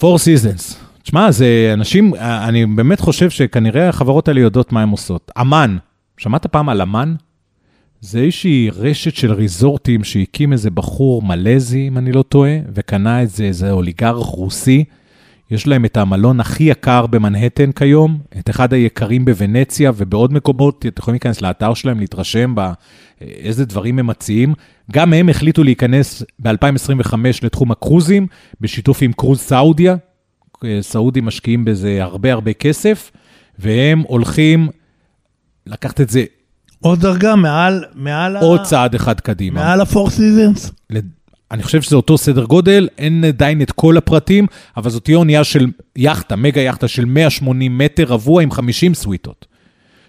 Four 0.00 0.04
Seasons. 0.04 0.83
תשמע, 1.04 1.30
זה 1.30 1.70
אנשים, 1.72 2.14
אני 2.18 2.66
באמת 2.66 3.00
חושב 3.00 3.30
שכנראה 3.30 3.88
החברות 3.88 4.28
האלה 4.28 4.40
יודעות 4.40 4.72
מה 4.72 4.82
הן 4.82 4.88
עושות. 4.88 5.30
אמן, 5.40 5.76
שמעת 6.18 6.46
פעם 6.46 6.68
על 6.68 6.82
אמן? 6.82 7.14
זה 8.00 8.18
איזושהי 8.18 8.70
רשת 8.72 9.14
של 9.14 9.32
ריזורטים 9.32 10.04
שהקים 10.04 10.52
איזה 10.52 10.70
בחור 10.70 11.22
מלזי, 11.22 11.88
אם 11.88 11.98
אני 11.98 12.12
לא 12.12 12.22
טועה, 12.22 12.56
וקנה 12.74 13.22
את 13.22 13.30
זה 13.30 13.44
איזה 13.44 13.70
אוליגרך 13.70 14.26
רוסי. 14.26 14.84
יש 15.50 15.66
להם 15.66 15.84
את 15.84 15.96
המלון 15.96 16.40
הכי 16.40 16.64
יקר 16.64 17.06
במנהטן 17.06 17.72
כיום, 17.72 18.18
את 18.38 18.50
אחד 18.50 18.72
היקרים 18.72 19.24
בוונציה 19.24 19.92
ובעוד 19.96 20.32
מקומות, 20.32 20.86
אתם 20.88 20.98
יכולים 20.98 21.14
להיכנס 21.14 21.40
לאתר 21.40 21.74
שלהם, 21.74 22.00
להתרשם 22.00 22.54
באיזה 22.54 23.64
דברים 23.64 23.98
הם 23.98 24.06
מציעים. 24.06 24.54
גם 24.92 25.12
הם 25.12 25.28
החליטו 25.28 25.64
להיכנס 25.64 26.22
ב-2025 26.38 27.14
לתחום 27.42 27.70
הקרוזים, 27.70 28.26
בשיתוף 28.60 29.02
עם 29.02 29.12
קרוז 29.12 29.38
סעודיה. 29.38 29.96
סעודים 30.80 31.24
משקיעים 31.24 31.64
בזה 31.64 31.98
הרבה 32.02 32.32
הרבה 32.32 32.52
כסף, 32.52 33.10
והם 33.58 34.00
הולכים 34.00 34.68
לקחת 35.66 36.00
את 36.00 36.10
זה 36.10 36.24
עוד 36.80 37.00
דרגה 37.00 37.36
מעל, 37.36 37.84
מעל, 37.94 38.36
עוד 38.36 38.60
ה... 38.60 38.64
צעד 38.64 38.94
אחד 38.94 39.20
קדימה. 39.20 39.60
מעל 39.64 39.80
ה-Four 39.80 40.08
Seasons. 40.08 40.70
לד- 40.90 41.08
אני 41.50 41.62
חושב 41.62 41.82
שזה 41.82 41.96
אותו 41.96 42.18
סדר 42.18 42.44
גודל, 42.44 42.88
אין 42.98 43.24
עדיין 43.24 43.62
את 43.62 43.72
כל 43.72 43.96
הפרטים, 43.96 44.46
אבל 44.76 44.90
זאת 44.90 45.04
תהיה 45.04 45.16
אונייה 45.16 45.44
של 45.44 45.66
יאכטה, 45.96 46.36
מגה 46.36 46.60
יאכטה 46.60 46.88
של 46.88 47.04
180 47.04 47.78
מטר 47.78 48.04
רבוע 48.04 48.42
עם 48.42 48.50
50 48.50 48.94
סוויטות. 48.94 49.46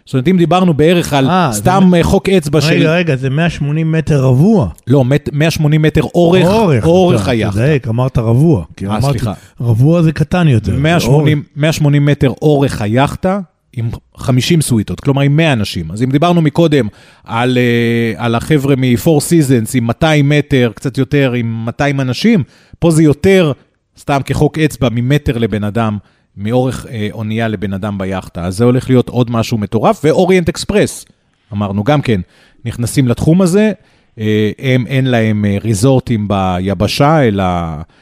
זאת 0.07 0.13
אומרת, 0.13 0.27
אם 0.27 0.38
דיברנו 0.38 0.74
בערך 0.74 1.13
על 1.13 1.29
אה, 1.29 1.50
זה 1.51 1.57
סתם 1.59 1.91
אה, 1.97 2.03
חוק 2.03 2.29
אצבע 2.29 2.62
של... 2.62 2.67
רגע, 2.74 2.93
רגע, 2.95 3.15
זה 3.15 3.29
180 3.29 3.91
מטר 3.91 4.24
רבוע. 4.24 4.67
לא, 4.88 5.05
מט- 5.05 5.29
180 5.33 5.81
מטר 5.81 6.01
אורך, 6.15 6.45
אורך 6.83 7.21
אתה- 7.24 7.31
היאכטה. 7.31 7.59
תדייק, 7.59 7.88
אמרת 7.88 8.17
רבוע. 8.17 8.63
אה, 8.89 9.01
סליחה. 9.01 9.33
רבוע 9.62 10.01
זה 10.01 10.12
קטן 10.12 10.47
יותר. 10.47 10.71
זה 10.71 10.77
180, 10.77 11.43
180 11.55 12.05
מטר 12.05 12.29
אורך 12.41 12.81
היאכטה, 12.81 13.39
עם 13.77 13.89
50 14.17 14.62
סוויטות, 14.62 15.00
כלומר 15.00 15.21
עם 15.21 15.35
100 15.38 15.53
אנשים. 15.53 15.91
אז 15.91 16.03
אם 16.03 16.09
דיברנו 16.12 16.41
מקודם 16.41 16.88
על, 17.24 17.57
אה, 17.57 18.25
על 18.25 18.35
החבר'ה 18.35 18.75
מ-4 18.75 19.07
Seasons 19.07 19.71
עם 19.74 19.83
200 19.88 20.29
מטר, 20.29 20.71
קצת 20.75 20.97
יותר, 20.97 21.33
עם 21.33 21.65
200 21.65 22.01
אנשים, 22.01 22.43
פה 22.79 22.91
זה 22.91 23.03
יותר, 23.03 23.51
סתם 24.00 24.19
כחוק 24.25 24.59
אצבע, 24.59 24.89
ממטר 24.91 25.38
לבן 25.38 25.63
אדם, 25.63 25.97
מאורך 26.37 26.85
אה, 26.89 27.07
אונייה 27.11 27.47
לבן 27.47 27.73
אדם 27.73 27.97
ביאכטה. 27.97 28.45
אז 28.45 28.57
זה 28.57 28.63
הולך 28.63 28.89
להיות 28.89 29.09
עוד 29.09 29.31
משהו 29.31 29.57
מטורף, 29.57 30.01
ואוריינט 30.03 30.49
אקספרס, 30.49 31.05
אמרנו 31.53 31.83
גם 31.83 32.01
כן, 32.01 32.21
נכנסים 32.65 33.07
לתחום 33.07 33.41
הזה. 33.41 33.71
אה, 34.19 34.51
הם, 34.59 34.87
אין 34.87 35.05
להם 35.05 35.45
אה, 35.45 35.57
ריזורטים 35.61 36.27
ביבשה, 36.27 37.27
אלא 37.27 37.43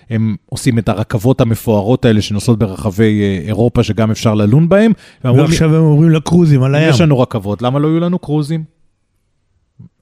הם 0.10 0.36
עושים 0.46 0.80
את 0.80 0.90
הרכבות 0.90 1.42
המפוארות 1.42 2.06
האלה 2.06 2.22
שנוסעות 2.22 2.60
ברחבי 2.60 3.22
אה, 3.22 3.48
אירופה, 3.48 3.84
שגם 3.84 4.12
אפשר 4.12 4.34
ללון 4.34 4.70
בהם. 4.70 4.92
ועכשיו 5.24 5.76
הם 5.76 5.82
עוברים 5.82 6.10
לקרוזים 6.10 6.64
על 6.64 6.76
הים. 6.76 6.90
יש 6.90 7.02
לנו 7.02 7.20
רכבות, 7.20 7.62
למה 7.62 7.80
לא 7.80 7.88
יהיו 7.88 8.00
לנו 8.00 8.20
קרוזים? 8.20 8.64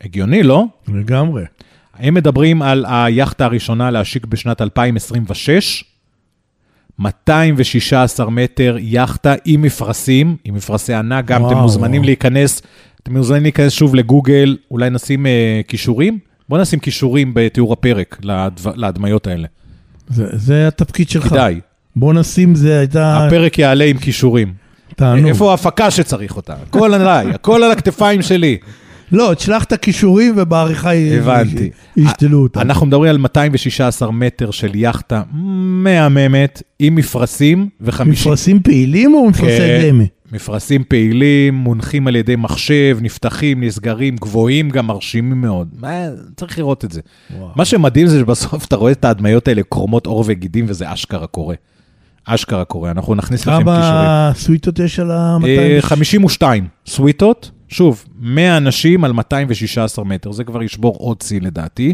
הגיוני, 0.01 0.43
לא? 0.43 0.65
לגמרי. 0.87 1.43
הם 1.99 2.13
מדברים 2.13 2.61
על 2.61 2.85
היאכטה 2.87 3.45
הראשונה 3.45 3.91
להשיק 3.91 4.25
בשנת 4.25 4.61
2026, 4.61 5.83
216 7.01 8.29
מטר 8.29 8.77
יאכטה 8.79 9.33
עם 9.45 9.61
מפרשים, 9.61 10.35
עם 10.43 10.55
מפרשי 10.55 10.93
ענק, 10.93 11.25
גם 11.25 11.41
וואו, 11.41 11.51
אתם 11.51 11.61
מוזמנים. 11.61 12.03
להיכנס 12.03 12.61
אתם 13.03 13.17
מוזמנים 13.17 13.43
להיכנס 13.43 13.71
שוב 13.71 13.95
לגוגל, 13.95 14.57
אולי 14.71 14.89
נשים 14.89 15.25
uh, 15.25 15.29
כישורים? 15.67 16.19
בוא 16.49 16.57
נשים 16.57 16.79
כישורים 16.79 17.31
בתיאור 17.33 17.73
הפרק 17.73 18.17
להדמיות 18.75 19.27
האלה. 19.27 19.47
זה, 20.09 20.25
זה 20.31 20.67
התפקיד 20.67 21.09
שלך. 21.09 21.27
כדאי. 21.27 21.59
בוא 21.95 22.13
נשים, 22.13 22.55
זה 22.55 22.79
הייתה... 22.79 23.25
הפרק 23.25 23.59
יעלה 23.59 23.85
עם 23.85 23.97
כישורים. 23.97 24.53
תענו. 24.95 25.27
איפה 25.27 25.51
ההפקה 25.51 25.91
שצריך 25.91 26.35
אותה? 26.35 26.53
הכל 26.67 26.93
עליי, 26.93 27.29
הכל 27.29 27.63
על 27.63 27.71
הכתפיים 27.71 28.21
שלי. 28.21 28.57
לא, 29.11 29.33
תשלח 29.33 29.63
את 29.63 29.71
הכישורים 29.71 30.33
ובעריכה 30.37 30.91
ישתלו 31.97 32.43
אותם. 32.43 32.59
אנחנו 32.59 32.85
מדברים 32.85 33.09
על 33.09 33.17
216 33.17 34.11
מטר 34.11 34.51
של 34.51 34.75
יאכטה 34.75 35.21
מהממת, 35.31 36.61
עם 36.79 36.95
מפרשים 36.95 37.69
ו-50... 37.81 38.03
מפרשים 38.03 38.59
פעילים 38.63 39.13
או 39.13 39.29
מפרשי 39.29 39.57
כן, 39.57 39.89
דמה? 39.91 40.03
מפרשים 40.31 40.83
פעילים, 40.87 41.53
מונחים 41.53 42.07
על 42.07 42.15
ידי 42.15 42.35
מחשב, 42.35 42.97
נפתחים, 43.01 43.63
נסגרים, 43.63 44.15
גבוהים, 44.15 44.69
גם 44.69 44.87
מרשימים 44.87 45.41
מאוד. 45.41 45.67
מה, 45.79 45.89
צריך 46.37 46.57
לראות 46.57 46.85
את 46.85 46.91
זה. 46.91 47.01
וואו. 47.37 47.49
מה 47.55 47.65
שמדהים 47.65 48.07
זה 48.07 48.19
שבסוף 48.19 48.65
אתה 48.65 48.75
רואה 48.75 48.91
את 48.91 49.05
ההדמיות 49.05 49.47
האלה 49.47 49.61
קרומות 49.69 50.05
עור 50.05 50.23
וגידים, 50.27 50.65
וזה 50.67 50.93
אשכרה 50.93 51.27
קורה. 51.27 51.55
אשכרה 52.25 52.65
קורה, 52.65 52.91
אנחנו 52.91 53.15
נכניס 53.15 53.41
לכם 53.41 53.57
קישורים. 53.57 53.81
כמה 53.81 54.31
סוויטות 54.35 54.79
יש 54.79 54.99
על 54.99 55.11
ה-200? 55.11 55.81
52 55.81 56.67
סוויטות, 56.87 57.51
שוב, 57.71 58.05
100 58.19 58.57
אנשים 58.57 59.03
על 59.03 59.11
216 59.11 60.05
מטר, 60.05 60.31
זה 60.31 60.43
כבר 60.43 60.63
ישבור 60.63 60.95
עוד 60.99 61.21
שיא 61.21 61.41
לדעתי, 61.41 61.93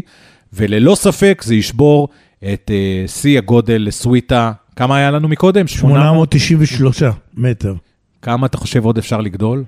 וללא 0.52 0.94
ספק 0.94 1.42
זה 1.44 1.54
ישבור 1.54 2.08
את 2.52 2.70
uh, 2.70 2.72
שיא 3.10 3.38
הגודל 3.38 3.82
לסוויטה, 3.86 4.52
כמה 4.76 4.96
היה 4.96 5.10
לנו 5.10 5.28
מקודם? 5.28 5.66
893 5.66 7.02
מטר. 7.34 7.74
כמה 8.22 8.46
אתה 8.46 8.58
חושב 8.58 8.84
עוד 8.84 8.98
אפשר 8.98 9.20
לגדול? 9.20 9.64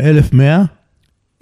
1,100. 0.00 0.62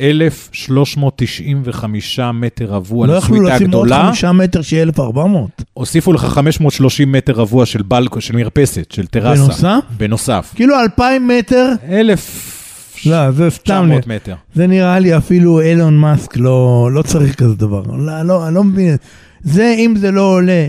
1,395 0.00 2.20
מטר 2.34 2.64
רבוע 2.64 3.06
לא 3.06 3.16
לסוויטה 3.16 3.54
הגדולה. 3.54 3.88
לא 3.88 3.94
יכלו 3.94 4.10
לשים 4.10 4.10
עוד 4.10 4.14
5 4.14 4.24
מטר 4.24 4.62
שיהיה 4.62 4.82
1,400. 4.82 5.62
הוסיפו 5.74 6.12
לך 6.12 6.24
530 6.24 7.12
מטר 7.12 7.32
רבוע 7.32 7.66
של 7.66 7.82
בלקו, 7.82 8.20
של 8.20 8.36
מרפסת, 8.36 8.92
של 8.92 9.06
טרסה. 9.06 9.42
בנוסף? 9.42 9.78
בנוסף. 9.96 10.52
כאילו 10.54 10.80
2,000 10.80 11.28
מטר? 11.28 11.72
1,000... 11.88 12.61
לא, 13.06 13.30
זה 13.30 13.50
סתם. 13.50 13.62
900 13.64 14.06
מטר. 14.06 14.34
זה 14.54 14.66
נראה 14.66 14.98
לי 14.98 15.16
אפילו 15.16 15.60
אילון 15.60 15.98
מאסק 15.98 16.36
לא, 16.36 16.90
לא 16.92 17.02
צריך 17.02 17.34
כזה 17.34 17.54
דבר. 17.54 17.82
לא, 17.82 18.22
לא, 18.22 18.46
אני 18.46 18.54
לא 18.54 18.64
מבין. 18.64 18.96
זה, 19.42 19.74
אם 19.78 19.94
זה 19.96 20.10
לא 20.10 20.22
עולה 20.22 20.68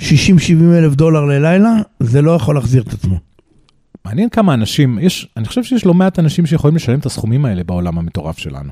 60-70 0.00 0.02
אלף 0.78 0.94
דולר 0.94 1.24
ללילה, 1.24 1.74
זה 2.00 2.22
לא 2.22 2.30
יכול 2.30 2.54
להחזיר 2.54 2.82
את 2.82 2.92
עצמו. 2.92 3.16
מעניין 4.04 4.28
כמה 4.28 4.54
אנשים, 4.54 4.98
יש, 5.02 5.28
אני 5.36 5.46
חושב 5.46 5.64
שיש 5.64 5.86
לא 5.86 5.94
מעט 5.94 6.18
אנשים 6.18 6.46
שיכולים 6.46 6.76
לשלם 6.76 6.98
את 6.98 7.06
הסכומים 7.06 7.44
האלה 7.44 7.64
בעולם 7.64 7.98
המטורף 7.98 8.38
שלנו. 8.38 8.70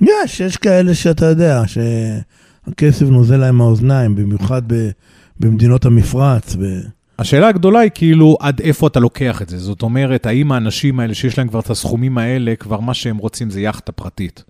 יש, 0.00 0.40
יש 0.40 0.56
כאלה 0.56 0.94
שאתה 0.94 1.26
יודע, 1.26 1.62
שהכסף 1.66 3.06
נוזל 3.06 3.36
להם 3.36 3.56
מהאוזניים, 3.56 4.14
במיוחד 4.14 4.62
ב, 4.66 4.90
במדינות 5.40 5.84
המפרץ. 5.84 6.56
ב... 6.60 6.64
השאלה 7.22 7.48
הגדולה 7.48 7.78
היא 7.80 7.90
כאילו, 7.94 8.36
עד 8.40 8.60
איפה 8.60 8.86
אתה 8.86 9.00
לוקח 9.00 9.42
את 9.42 9.48
זה? 9.48 9.58
זאת 9.58 9.82
אומרת, 9.82 10.26
האם 10.26 10.52
האנשים 10.52 11.00
האלה 11.00 11.14
שיש 11.14 11.38
להם 11.38 11.48
כבר 11.48 11.60
את 11.60 11.70
הסכומים 11.70 12.18
האלה, 12.18 12.56
כבר 12.56 12.80
מה 12.80 12.94
שהם 12.94 13.16
רוצים 13.16 13.50
זה 13.50 13.60
יאכטה 13.60 13.92
פרטית. 13.92 14.44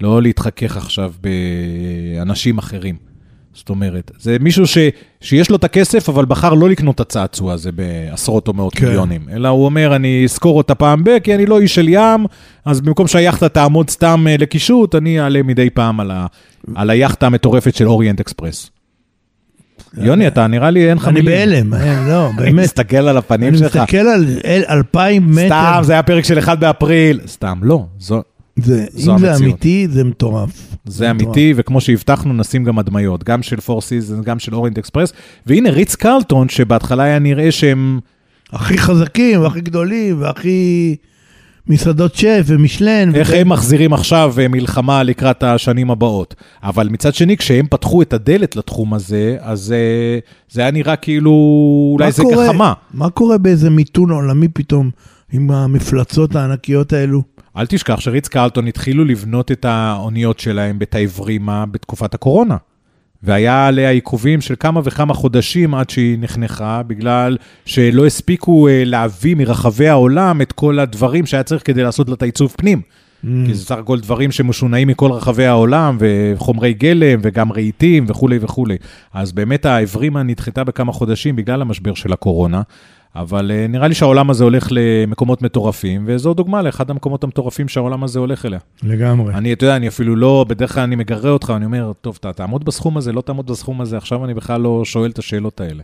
לא 0.00 0.22
להתחכך 0.22 0.76
עכשיו 0.76 1.12
באנשים 1.20 2.58
אחרים. 2.58 2.96
זאת 3.54 3.68
אומרת, 3.68 4.10
זה 4.18 4.36
מישהו 4.40 4.66
ש, 4.66 4.78
שיש 5.20 5.50
לו 5.50 5.56
את 5.56 5.64
הכסף, 5.64 6.08
אבל 6.08 6.24
בחר 6.24 6.54
לא 6.54 6.68
לקנות 6.68 6.94
את 6.94 7.00
הצעצוע 7.00 7.52
הזה 7.52 7.72
בעשרות 7.72 8.48
או 8.48 8.52
מאות 8.52 8.74
כן. 8.74 8.86
מיליונים, 8.86 9.28
אלא 9.32 9.48
הוא 9.48 9.64
אומר, 9.64 9.96
אני 9.96 10.24
אזכור 10.24 10.56
אותה 10.56 10.74
פעם 10.74 11.04
ב, 11.04 11.18
כי 11.18 11.34
אני 11.34 11.46
לא 11.46 11.60
איש 11.60 11.74
של 11.74 11.88
ים, 11.88 12.26
אז 12.64 12.80
במקום 12.80 13.06
שהיאכטה 13.06 13.48
תעמוד 13.48 13.90
סתם 13.90 14.26
אה, 14.28 14.36
לקישוט, 14.38 14.94
אני 14.94 15.20
אעלה 15.20 15.42
מדי 15.42 15.70
פעם 15.70 16.00
על, 16.00 16.10
ה, 16.10 16.26
על 16.74 16.90
היאכטה 16.90 17.26
המטורפת 17.26 17.74
של 17.74 17.88
אוריינט 17.88 18.20
אקספרס. 18.20 18.70
יוני, 19.98 20.26
אתה 20.26 20.46
נראה 20.46 20.70
לי 20.70 20.88
אין 20.88 20.96
לך 20.96 21.08
מילים. 21.08 21.28
אני 21.28 21.36
בהלם, 21.36 21.74
אה, 21.74 22.08
לא, 22.08 22.28
באמת. 22.36 22.40
אני 22.40 22.52
מסתכל 22.52 22.96
על 22.96 23.16
הפנים 23.16 23.56
שלך. 23.56 23.76
אני 23.76 23.82
מסתכל 23.82 23.96
על 23.96 24.26
אלפיים 24.68 25.30
מטר. 25.30 25.46
סתם, 25.46 25.80
זה 25.82 25.92
היה 25.92 26.02
פרק 26.02 26.24
של 26.24 26.38
1 26.38 26.58
באפריל. 26.58 27.20
סתם, 27.26 27.58
לא, 27.62 27.86
זו... 27.98 28.22
זו 28.56 28.74
אם 28.74 29.10
המציאות. 29.10 29.20
זה 29.20 29.44
אמיתי, 29.44 29.86
זה 29.90 30.04
מטורף. 30.04 30.76
זה, 30.84 31.10
אמיתי. 31.10 31.52
וכמו 31.56 31.80
שהבטחנו, 31.80 32.32
נשים 32.34 32.64
גם 32.64 32.78
הדמיות, 32.78 33.24
גם 33.24 33.42
של 33.42 33.60
פור 33.60 33.80
סיזן, 33.80 34.22
גם 34.22 34.38
של 34.38 34.54
אורינט 34.54 34.78
אקספרס, 34.78 35.12
והנה 35.46 35.70
ריץ 35.70 35.94
קרלטון, 35.94 36.48
שבהתחלה 36.48 37.02
היה 37.02 37.18
נראה 37.18 37.52
שהם... 37.52 38.00
הכי 38.52 38.78
חזקים, 38.78 39.40
והכי 39.40 39.60
גדולים, 39.60 40.20
והכי 40.20 40.96
מסעדות 41.68 42.14
שף 42.14 42.42
ומשלן. 42.46 43.14
איך 43.14 43.28
וזה... 43.28 43.40
הם 43.40 43.48
מחזירים 43.48 43.92
עכשיו 43.92 44.34
אה, 44.38 44.48
מלחמה 44.48 45.02
לקראת 45.02 45.42
השנים 45.42 45.90
הבאות. 45.90 46.34
אבל 46.62 46.88
מצד 46.88 47.14
שני, 47.14 47.36
כשהם 47.36 47.66
פתחו 47.70 48.02
את 48.02 48.12
הדלת 48.12 48.56
לתחום 48.56 48.94
הזה, 48.94 49.36
אז 49.40 49.72
אה, 49.72 50.18
זה 50.50 50.60
היה 50.60 50.70
נראה 50.70 50.96
כאילו, 50.96 51.30
אולי 51.92 52.12
זה 52.12 52.22
קורה, 52.22 52.46
גחמה. 52.46 52.72
מה 52.94 53.10
קורה 53.10 53.38
באיזה 53.38 53.70
מיתון 53.70 54.10
עולמי 54.10 54.48
פתאום, 54.48 54.90
עם 55.32 55.50
המפלצות 55.50 56.36
הענקיות 56.36 56.92
האלו? 56.92 57.22
אל 57.56 57.66
תשכח 57.66 58.00
שריץ 58.00 58.28
קרלטון 58.28 58.66
התחילו 58.66 59.04
לבנות 59.04 59.52
את 59.52 59.64
האוניות 59.64 60.38
שלהם 60.38 60.78
בתאיברימה 60.78 61.66
בתקופת 61.66 62.14
הקורונה. 62.14 62.56
והיה 63.26 63.66
עליה 63.66 63.90
עיכובים 63.90 64.40
של 64.40 64.54
כמה 64.60 64.80
וכמה 64.84 65.14
חודשים 65.14 65.74
עד 65.74 65.90
שהיא 65.90 66.18
נחנכה, 66.20 66.82
בגלל 66.86 67.36
שלא 67.64 68.06
הספיקו 68.06 68.68
אה, 68.68 68.82
להביא 68.84 69.34
מרחבי 69.34 69.88
העולם 69.88 70.42
את 70.42 70.52
כל 70.52 70.78
הדברים 70.78 71.26
שהיה 71.26 71.42
צריך 71.42 71.62
כדי 71.64 71.82
לעשות 71.82 72.08
לה 72.08 72.14
את 72.14 72.22
העיצוב 72.22 72.54
פנים. 72.56 72.80
Mm. 73.24 73.28
כי 73.46 73.54
זה 73.54 73.64
סך 73.64 73.76
הכל 73.76 74.00
דברים 74.00 74.32
שמשונעים 74.32 74.88
מכל 74.88 75.10
רחבי 75.12 75.46
העולם, 75.46 75.96
וחומרי 76.00 76.74
גלם, 76.74 77.20
וגם 77.22 77.52
רהיטים 77.52 78.04
וכולי 78.08 78.38
וכולי. 78.40 78.76
אז 79.14 79.32
באמת 79.32 79.66
העברימה 79.66 80.22
נדחתה 80.22 80.64
בכמה 80.64 80.92
חודשים 80.92 81.36
בגלל 81.36 81.62
המשבר 81.62 81.94
של 81.94 82.12
הקורונה. 82.12 82.62
אבל 83.20 83.50
uh, 83.50 83.70
נראה 83.70 83.88
לי 83.88 83.94
שהעולם 83.94 84.30
הזה 84.30 84.44
הולך 84.44 84.68
למקומות 84.70 85.42
מטורפים, 85.42 86.04
וזו 86.06 86.34
דוגמה 86.34 86.62
לאחד 86.62 86.90
המקומות 86.90 87.24
המטורפים 87.24 87.68
שהעולם 87.68 88.04
הזה 88.04 88.18
הולך 88.18 88.46
אליה. 88.46 88.58
לגמרי. 88.82 89.34
אני, 89.34 89.52
אתה 89.52 89.64
יודע, 89.64 89.76
אני 89.76 89.88
אפילו 89.88 90.16
לא, 90.16 90.44
בדרך 90.48 90.74
כלל 90.74 90.82
אני 90.82 90.96
מגרה 90.96 91.30
אותך, 91.30 91.52
אני 91.56 91.64
אומר, 91.64 91.92
טוב, 92.00 92.18
אתה 92.20 92.32
תעמוד 92.32 92.64
בסכום 92.64 92.96
הזה, 92.96 93.12
לא 93.12 93.20
תעמוד 93.20 93.50
בסכום 93.50 93.80
הזה, 93.80 93.96
עכשיו 93.96 94.24
אני 94.24 94.34
בכלל 94.34 94.60
לא 94.60 94.84
שואל 94.84 95.10
את 95.10 95.18
השאלות 95.18 95.60
האלה. 95.60 95.82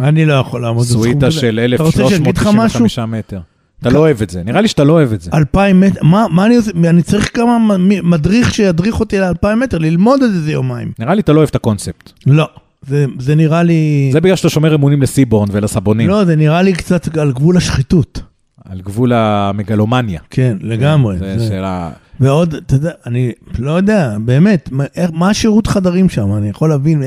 אני 0.00 0.24
לא 0.24 0.34
יכול 0.34 0.62
לעמוד 0.62 0.82
בסכום 0.82 1.00
הזה. 1.00 1.10
סוויטה 1.10 1.30
של 1.30 1.60
1,395 1.60 2.98
מטר. 2.98 3.40
אתה 3.80 3.90
לא 3.90 3.98
אוהב 3.98 4.22
את 4.22 4.30
זה, 4.30 4.42
נראה 4.44 4.60
לי 4.60 4.68
שאתה 4.68 4.84
לא 4.84 4.92
אוהב 4.92 5.12
את 5.12 5.20
זה. 5.20 5.30
2,000 5.34 5.80
מטר, 5.80 6.00
מה, 6.02 6.26
מה 6.30 6.46
אני 6.46 6.56
עושה? 6.56 6.70
אני 6.84 7.02
צריך 7.02 7.36
כמה 7.36 7.76
מדריך 8.02 8.54
שידריך 8.54 9.00
אותי 9.00 9.18
ל-2,000 9.18 9.54
מטר, 9.54 9.78
ללמוד 9.78 10.22
את 10.22 10.32
זה 10.32 10.52
יומיים. 10.52 10.92
נראה 10.98 11.14
לי 11.14 11.20
אתה 11.20 11.32
לא 11.32 11.38
אוהב 11.38 11.48
את 11.48 11.54
הקונספט. 11.54 12.12
לא. 12.26 12.48
זה, 12.86 13.06
זה 13.18 13.34
נראה 13.34 13.62
לי... 13.62 14.10
זה 14.12 14.20
בגלל 14.20 14.36
שאתה 14.36 14.48
שומר 14.48 14.74
אמונים 14.74 15.02
לסיבורן 15.02 15.48
ולסבונים. 15.52 16.08
לא, 16.08 16.24
זה 16.24 16.36
נראה 16.36 16.62
לי 16.62 16.72
קצת 16.72 17.16
על 17.16 17.32
גבול 17.32 17.56
השחיתות. 17.56 18.20
על 18.64 18.80
גבול 18.80 19.12
המגלומניה. 19.12 20.20
כן, 20.30 20.56
לגמרי. 20.60 21.18
זה, 21.18 21.38
זה 21.38 21.48
שאלה... 21.48 21.90
ועוד, 22.20 22.54
אתה 22.54 22.74
יודע, 22.74 22.90
אני 23.06 23.32
לא 23.58 23.70
יודע, 23.70 24.16
באמת, 24.24 24.68
מה, 24.72 24.84
מה 25.12 25.30
השירות 25.30 25.66
חדרים 25.66 26.08
שם? 26.08 26.34
אני 26.36 26.48
יכול 26.48 26.68
להבין, 26.68 27.02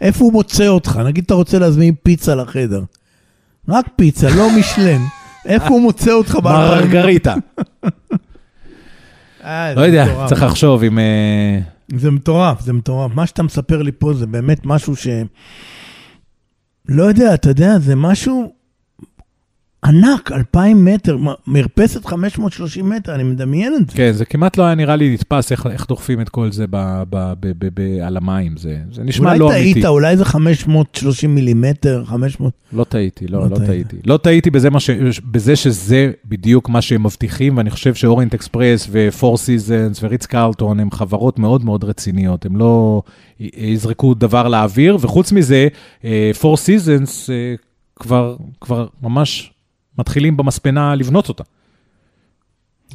איפה 0.00 0.24
הוא 0.24 0.32
מוצא 0.32 0.66
אותך? 0.66 1.00
נגיד 1.04 1.24
אתה 1.24 1.34
רוצה 1.34 1.58
להזמין 1.58 1.94
פיצה 2.02 2.34
לחדר. 2.34 2.82
רק 3.68 3.86
פיצה, 3.96 4.28
לא 4.36 4.48
משלן. 4.58 5.00
איפה 5.46 5.68
הוא 5.68 5.82
מוצא 5.82 6.12
אותך? 6.12 6.38
מרגריטה. 6.44 7.34
אה, 9.44 9.74
לא 9.74 9.80
יודע, 9.80 10.06
צריך 10.28 10.42
לחשוב 10.42 10.82
אם... 10.82 10.98
זה 11.96 12.10
מטורף, 12.10 12.60
זה 12.60 12.72
מטורף. 12.72 13.14
מה 13.14 13.26
שאתה 13.26 13.42
מספר 13.42 13.82
לי 13.82 13.92
פה 13.92 14.14
זה 14.14 14.26
באמת 14.26 14.66
משהו 14.66 14.96
ש... 14.96 15.08
לא 16.88 17.02
יודע, 17.02 17.34
אתה 17.34 17.48
יודע, 17.48 17.78
זה 17.78 17.96
משהו... 17.96 18.57
ענק, 19.84 20.32
2,000 20.32 20.84
מטר, 20.84 21.16
מרפסת 21.46 22.04
530 22.04 22.88
מטר, 22.88 23.14
אני 23.14 23.22
מדמיין 23.22 23.74
את 23.74 23.90
זה. 23.90 23.96
כן, 23.96 24.12
זה 24.12 24.24
כמעט 24.24 24.56
לא 24.56 24.62
היה 24.62 24.74
נראה 24.74 24.96
לי 24.96 25.14
נתפס 25.14 25.52
איך, 25.52 25.66
איך 25.66 25.86
דוחפים 25.88 26.20
את 26.20 26.28
כל 26.28 26.52
זה 26.52 26.66
ב, 26.70 27.02
ב, 27.10 27.32
ב, 27.40 27.52
ב, 27.58 27.68
ב, 27.74 27.98
על 28.02 28.16
המים, 28.16 28.56
זה, 28.56 28.78
זה 28.92 29.04
נשמע 29.04 29.28
אולי 29.28 29.38
לא 29.38 29.48
טעית, 29.48 29.76
אמיתי. 29.76 29.88
אולי 29.88 30.16
זה 30.16 30.24
530 30.24 31.34
מילימטר, 31.34 32.04
500... 32.06 32.52
לא 32.72 32.84
טעיתי, 32.84 33.26
לא, 33.26 33.40
לא 33.40 33.48
לא, 33.50 33.56
טעית. 33.56 33.68
טעיתי. 33.68 33.96
לא 34.06 34.16
טעיתי 34.16 34.50
בזה, 34.50 34.68
ש... 34.78 34.90
בזה 35.30 35.56
שזה 35.56 36.10
בדיוק 36.24 36.68
מה 36.68 36.82
שהם 36.82 37.02
מבטיחים, 37.02 37.56
ואני 37.56 37.70
חושב 37.70 37.94
שאורנט 37.94 38.34
אקספרס 38.34 38.88
ו-Four 38.90 39.34
Seasons 39.34 39.98
וריץ 40.02 40.26
קרלטון 40.26 40.80
הם 40.80 40.90
חברות 40.90 41.38
מאוד 41.38 41.64
מאוד 41.64 41.84
רציניות, 41.84 42.46
הם 42.46 42.56
לא 42.56 43.02
יזרקו 43.40 44.14
דבר 44.14 44.48
לאוויר, 44.48 44.98
וחוץ 45.00 45.32
מזה, 45.32 45.68
אה, 46.04 46.30
Four 46.40 46.56
Seasons 46.56 47.30
אה, 47.30 47.54
כבר, 47.96 48.36
כבר 48.60 48.86
ממש 49.02 49.52
מתחילים 49.98 50.36
במספנה 50.36 50.94
לבנות 50.94 51.28
אותה. 51.28 51.44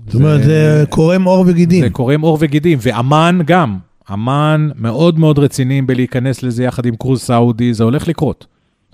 זאת 0.05 0.15
אומרת, 0.15 0.43
זה 0.43 0.83
קורם 0.89 1.23
עור 1.23 1.43
וגידים. 1.47 1.83
זה 1.83 1.89
קורם 1.89 2.21
עור 2.21 2.37
וגידים, 2.41 2.77
ואמן 2.81 3.39
גם. 3.45 3.77
אמן 4.13 4.69
מאוד 4.75 5.19
מאוד 5.19 5.39
רציניים 5.39 5.87
בלהיכנס 5.87 6.43
לזה 6.43 6.63
יחד 6.63 6.85
עם 6.85 6.95
קרוז 6.95 7.21
סעודי, 7.21 7.73
זה 7.73 7.83
הולך 7.83 8.07
לקרות. 8.07 8.45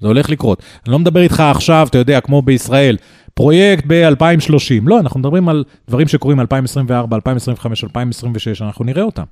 זה 0.02 0.08
הולך 0.08 0.30
לקרות. 0.30 0.63
אני 0.86 0.91
לא 0.91 1.00
מדבר 1.00 1.22
איתך 1.22 1.39
עכשיו, 1.39 1.88
אתה 1.89 1.98
יודע, 1.98 2.22
כמו 2.22 2.41
בישראל, 2.41 2.98
פרויקט 3.34 3.84
ב-2030. 3.88 4.84
לא, 4.84 5.00
אנחנו 5.00 5.19
מדברים 5.19 5.50
על 5.50 5.63
דברים 5.88 6.08
שקורים 6.08 6.39
2024, 6.39 7.15
2025, 7.15 7.84
2026, 7.84 8.62
אנחנו 8.62 8.86
נראה 8.86 9.04
אותם. 9.04 9.24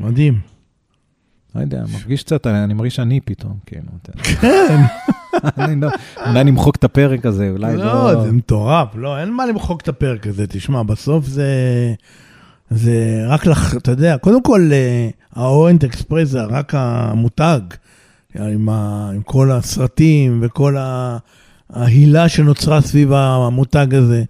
מדהים. 0.00 0.40
לא 1.54 1.60
יודע, 1.60 1.84
מרגיש 1.92 2.22
קצת, 2.22 2.46
אני 2.46 2.74
מרגיש 2.74 3.00
אני 3.00 3.20
פתאום, 3.20 3.54
כאילו. 3.66 3.88
כן. 4.40 4.80
לא- 5.76 5.88
אולי 6.26 6.44
נמחוק 6.44 6.76
את 6.76 6.84
הפרק 6.84 7.26
הזה, 7.26 7.50
אולי 7.50 7.76
לא, 7.76 7.84
לא... 8.12 8.22
זה 8.24 8.32
מטורף. 8.32 8.88
לא, 8.94 9.18
אין 9.18 9.32
מה 9.32 9.46
למחוק 9.46 9.80
את 9.80 9.88
הפרק 9.88 10.26
הזה. 10.26 10.46
תשמע, 10.46 10.82
בסוף 10.82 11.26
זה... 11.26 11.46
זה 12.70 13.24
רק 13.28 13.46
לך, 13.46 13.76
אתה 13.76 13.90
יודע, 13.90 14.16
קודם 14.18 14.42
כל, 14.42 14.68
אה, 14.72 15.08
האורנט 15.34 15.84
אקספרס 15.84 16.28
זה 16.28 16.42
רק 16.42 16.72
המותג, 16.76 17.60
עם, 18.34 18.68
ה, 18.68 19.10
עם 19.14 19.22
כל 19.22 19.50
הסרטים 19.50 20.38
וכל 20.42 20.76
ההילה 21.70 22.28
שנוצרה 22.28 22.80
סביב 22.80 23.12
המותג 23.12 23.94
הזה. 23.94 24.24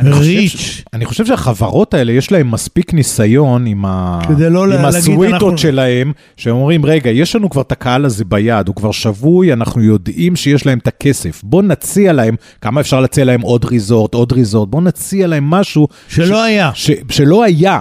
ריץ'. 0.00 0.50
ש- 0.56 0.82
אני 0.92 1.04
חושב 1.04 1.26
שהחברות 1.26 1.94
האלה, 1.94 2.12
יש 2.12 2.32
להן 2.32 2.46
מספיק 2.46 2.94
ניסיון 2.94 3.66
עם, 3.66 3.84
ה... 3.84 4.20
לא 4.50 4.64
עם 4.64 4.84
הסוויטות 4.84 5.32
אנחנו- 5.34 5.58
שלהם, 5.58 6.12
שהם 6.36 6.54
אומרים, 6.56 6.84
רגע, 6.86 7.10
יש 7.10 7.36
לנו 7.36 7.50
כבר 7.50 7.62
את 7.62 7.72
הקהל 7.72 8.04
הזה 8.04 8.24
ביד, 8.24 8.68
הוא 8.68 8.76
כבר 8.76 8.90
שבוי, 8.92 9.52
אנחנו 9.52 9.82
יודעים 9.82 10.36
שיש 10.36 10.66
להם 10.66 10.78
את 10.78 10.86
הכסף. 10.86 11.40
בוא 11.44 11.62
נציע 11.62 12.12
להם, 12.12 12.34
כמה 12.60 12.80
אפשר 12.80 13.00
להציע 13.00 13.24
להם 13.24 13.40
עוד 13.40 13.64
ריזורט, 13.64 14.14
עוד 14.14 14.32
ריזורט, 14.32 14.68
בוא 14.68 14.82
נציע 14.82 15.26
להם 15.26 15.44
משהו 15.50 15.88
שלא 16.08 16.42
היה. 16.42 16.70
ש... 16.74 16.90
שלא 17.10 17.44
היה, 17.44 17.80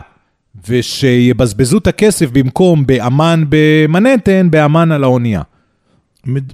ושיבזבזו 0.69 1.77
את 1.77 1.87
הכסף 1.87 2.29
במקום 2.31 2.85
באמן 2.85 3.43
במנהטן, 3.49 4.51
באמן 4.51 4.91
על 4.91 5.03
האונייה. 5.03 5.41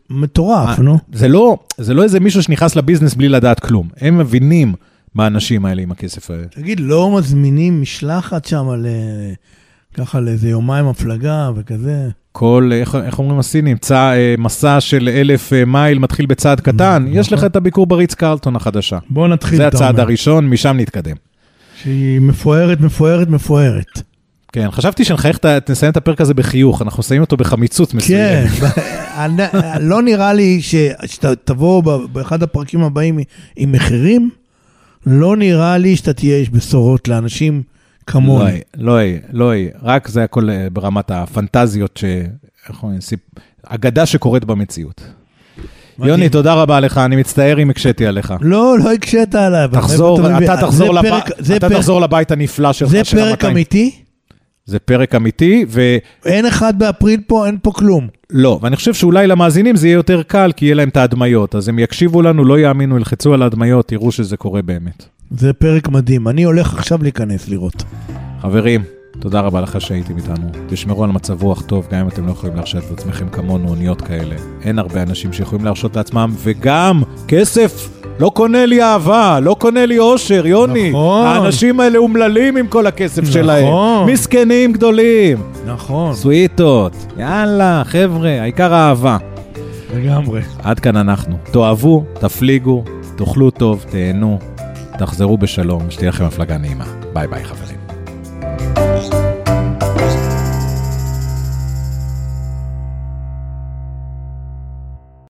מטורף, 0.09 0.69
אה, 0.79 0.83
נו. 0.83 0.97
זה 1.13 1.27
לא, 1.27 1.57
זה 1.77 1.93
לא 1.93 2.03
איזה 2.03 2.19
מישהו 2.19 2.43
שנכנס 2.43 2.75
לביזנס 2.75 3.13
בלי 3.13 3.29
לדעת 3.29 3.59
כלום. 3.59 3.87
הם 4.01 4.17
מבינים 4.17 4.73
מה 5.17 5.23
האנשים 5.23 5.65
האלה 5.65 5.81
עם 5.81 5.91
הכסף 5.91 6.31
הזה. 6.31 6.45
תגיד, 6.49 6.79
לא 6.79 7.17
מזמינים 7.17 7.81
משלחת 7.81 8.45
שם 8.45 8.65
ל... 8.77 8.87
ככה 9.93 10.19
לאיזה 10.19 10.49
יומיים 10.49 10.87
הפלגה 10.87 11.49
וכזה? 11.55 12.07
כל, 12.31 12.69
איך, 12.73 12.95
איך 12.95 13.19
אומרים 13.19 13.39
הסינים, 13.39 13.77
צע, 13.77 14.13
אה, 14.15 14.35
מסע 14.37 14.81
של 14.81 15.09
אלף 15.13 15.53
אה, 15.53 15.65
מייל 15.65 15.99
מתחיל 15.99 16.25
בצעד 16.25 16.61
קטן, 16.61 17.03
נכון. 17.03 17.19
יש 17.19 17.33
לך 17.33 17.43
את 17.43 17.55
הביקור 17.55 17.87
בריץ 17.87 18.13
קרלטון 18.13 18.55
החדשה. 18.55 18.97
בוא 19.09 19.27
נתחיל, 19.27 19.57
זה 19.57 19.67
אתה 19.67 19.77
הצעד 19.77 19.89
אומר. 19.95 20.01
הראשון, 20.01 20.47
משם 20.49 20.77
נתקדם. 20.79 21.15
שהיא 21.83 22.19
מפוארת, 22.21 22.81
מפוארת, 22.81 23.27
מפוארת. 23.29 24.01
כן, 24.51 24.67
חשבתי 24.71 25.03
שנחייך, 25.03 25.39
נסיים 25.69 25.91
את 25.91 25.97
הפרק 25.97 26.21
הזה 26.21 26.33
בחיוך, 26.33 26.81
אנחנו 26.81 26.99
נסיים 26.99 27.21
אותו 27.21 27.37
בחמיצות 27.37 27.91
כן, 27.91 27.97
מסוימת. 27.97 28.49
אני- 29.25 29.43
לא 29.79 30.01
נראה 30.01 30.33
לי 30.33 30.61
ש- 30.61 30.75
שאתה 31.05 31.35
תבוא 31.35 31.83
ב- 31.83 32.05
באחד 32.13 32.43
הפרקים 32.43 32.83
הבאים 32.83 33.19
עם 33.55 33.71
מחירים, 33.71 34.29
לא 35.09 35.37
נראה 35.37 35.77
לי 35.77 35.95
שאתה 35.95 36.13
תהיה 36.13 36.37
איש 36.37 36.49
בשורות 36.49 37.07
לאנשים 37.07 37.55
לא 37.57 37.63
כמוני. 38.07 38.49
יהיה, 38.49 38.59
לא 38.77 39.03
יהיה, 39.03 39.19
לא 39.31 39.51
רק 39.83 40.07
זה 40.07 40.23
הכל 40.23 40.49
אה, 40.49 40.67
ברמת 40.73 41.11
הפנטזיות, 41.11 41.97
ש... 41.97 42.03
איך 42.69 42.83
אומרים, 42.83 43.01
סיפ- 43.01 43.39
אגדה 43.65 44.05
שקורית 44.05 44.45
במציאות. 44.45 45.01
מדהים. 45.99 46.11
יוני, 46.13 46.29
תודה 46.29 46.53
רבה 46.53 46.79
לך, 46.79 46.97
אני 46.97 47.15
מצטער 47.15 47.61
אם 47.61 47.69
הקשיתי 47.69 48.05
עליך. 48.05 48.33
לא, 48.41 48.79
לא 48.79 48.93
הקשית 48.93 49.35
עליי. 49.35 49.67
תחזור, 49.71 50.19
מבין? 50.21 50.43
אתה 50.51 50.61
תחזור 50.61 50.87
זה 50.87 50.93
לב- 50.93 51.09
פרק- 51.09 51.29
זה 51.39 51.55
אתה 51.57 51.69
פרק- 51.69 51.77
תחזור 51.77 52.01
לבית 52.01 52.31
הנפלא 52.31 52.73
שלך. 52.73 52.89
זה 52.89 53.03
של 53.03 53.17
פרק 53.17 53.43
ה-200. 53.43 53.51
אמיתי? 53.51 53.95
זה 54.67 54.79
פרק 54.79 55.15
אמיתי, 55.15 55.65
ו... 55.69 55.97
אין 56.25 56.45
אחד 56.45 56.79
באפריל 56.79 57.19
פה, 57.27 57.47
אין 57.47 57.57
פה 57.61 57.71
כלום. 57.71 58.07
לא, 58.29 58.59
ואני 58.61 58.75
חושב 58.75 58.93
שאולי 58.93 59.27
למאזינים 59.27 59.75
זה 59.75 59.87
יהיה 59.87 59.95
יותר 59.95 60.23
קל, 60.23 60.51
כי 60.55 60.65
יהיה 60.65 60.75
להם 60.75 60.89
את 60.89 60.97
ההדמיות. 60.97 61.55
אז 61.55 61.69
הם 61.69 61.79
יקשיבו 61.79 62.21
לנו, 62.21 62.45
לא 62.45 62.59
יאמינו, 62.59 62.97
ילחצו 62.97 63.33
על 63.33 63.41
ההדמיות, 63.41 63.91
יראו 63.91 64.11
שזה 64.11 64.37
קורה 64.37 64.61
באמת. 64.61 65.05
זה 65.31 65.53
פרק 65.53 65.87
מדהים. 65.87 66.27
אני 66.27 66.43
הולך 66.43 66.73
עכשיו 66.73 67.03
להיכנס 67.03 67.49
לראות. 67.49 67.83
חברים, 68.41 68.83
תודה 69.19 69.39
רבה 69.39 69.61
לך 69.61 69.81
שהייתם 69.81 70.17
איתנו. 70.17 70.47
תשמרו 70.67 71.03
על 71.03 71.09
מצב 71.09 71.43
רוח 71.43 71.61
טוב, 71.61 71.87
גם 71.91 71.99
אם 71.99 72.07
אתם 72.07 72.25
לא 72.27 72.31
יכולים 72.31 72.55
להרשות 72.55 72.83
לעצמכם 72.89 73.29
כמונו 73.29 73.69
אוניות 73.69 74.01
כאלה. 74.01 74.35
אין 74.63 74.79
הרבה 74.79 75.01
אנשים 75.03 75.33
שיכולים 75.33 75.65
להרשות 75.65 75.95
לעצמם, 75.95 76.35
וגם 76.43 77.03
כסף 77.27 77.89
לא 78.19 78.29
קונה 78.29 78.65
לי 78.65 78.83
אהבה, 78.83 79.39
לא 79.39 79.55
קונה 79.59 79.85
לי 79.85 79.99
אושר, 79.99 80.47
יוני. 80.47 80.89
נכון. 80.89 81.25
האנשים 81.25 81.79
האלה 81.79 81.97
אומללים 81.97 82.57
עם 82.57 82.67
כל 82.67 82.87
הכסף 82.87 83.21
נכון. 83.21 83.33
שלהם. 83.33 83.67
מסכנים 84.05 84.73
גדולים. 84.73 85.37
נכון. 85.65 86.13
סוויטות. 86.13 86.93
יאללה, 87.17 87.81
חבר'ה, 87.85 88.41
העיקר 88.41 88.73
האהבה. 88.73 89.17
לגמרי. 89.95 90.41
עד 90.63 90.79
כאן 90.79 90.97
אנחנו. 90.97 91.37
תאהבו, 91.51 92.03
תפליגו, 92.19 92.83
תאכלו 93.15 93.51
טוב, 93.51 93.85
תהנו, 93.89 94.39
תחזרו 94.97 95.37
בשלום, 95.37 95.81
שתהיה 95.89 96.09
לכם 96.09 96.25
הפלגה 96.25 96.57
נעימה. 96.57 96.85
ביי 97.13 97.27
ביי 97.27 97.43
חברים. 97.43 97.66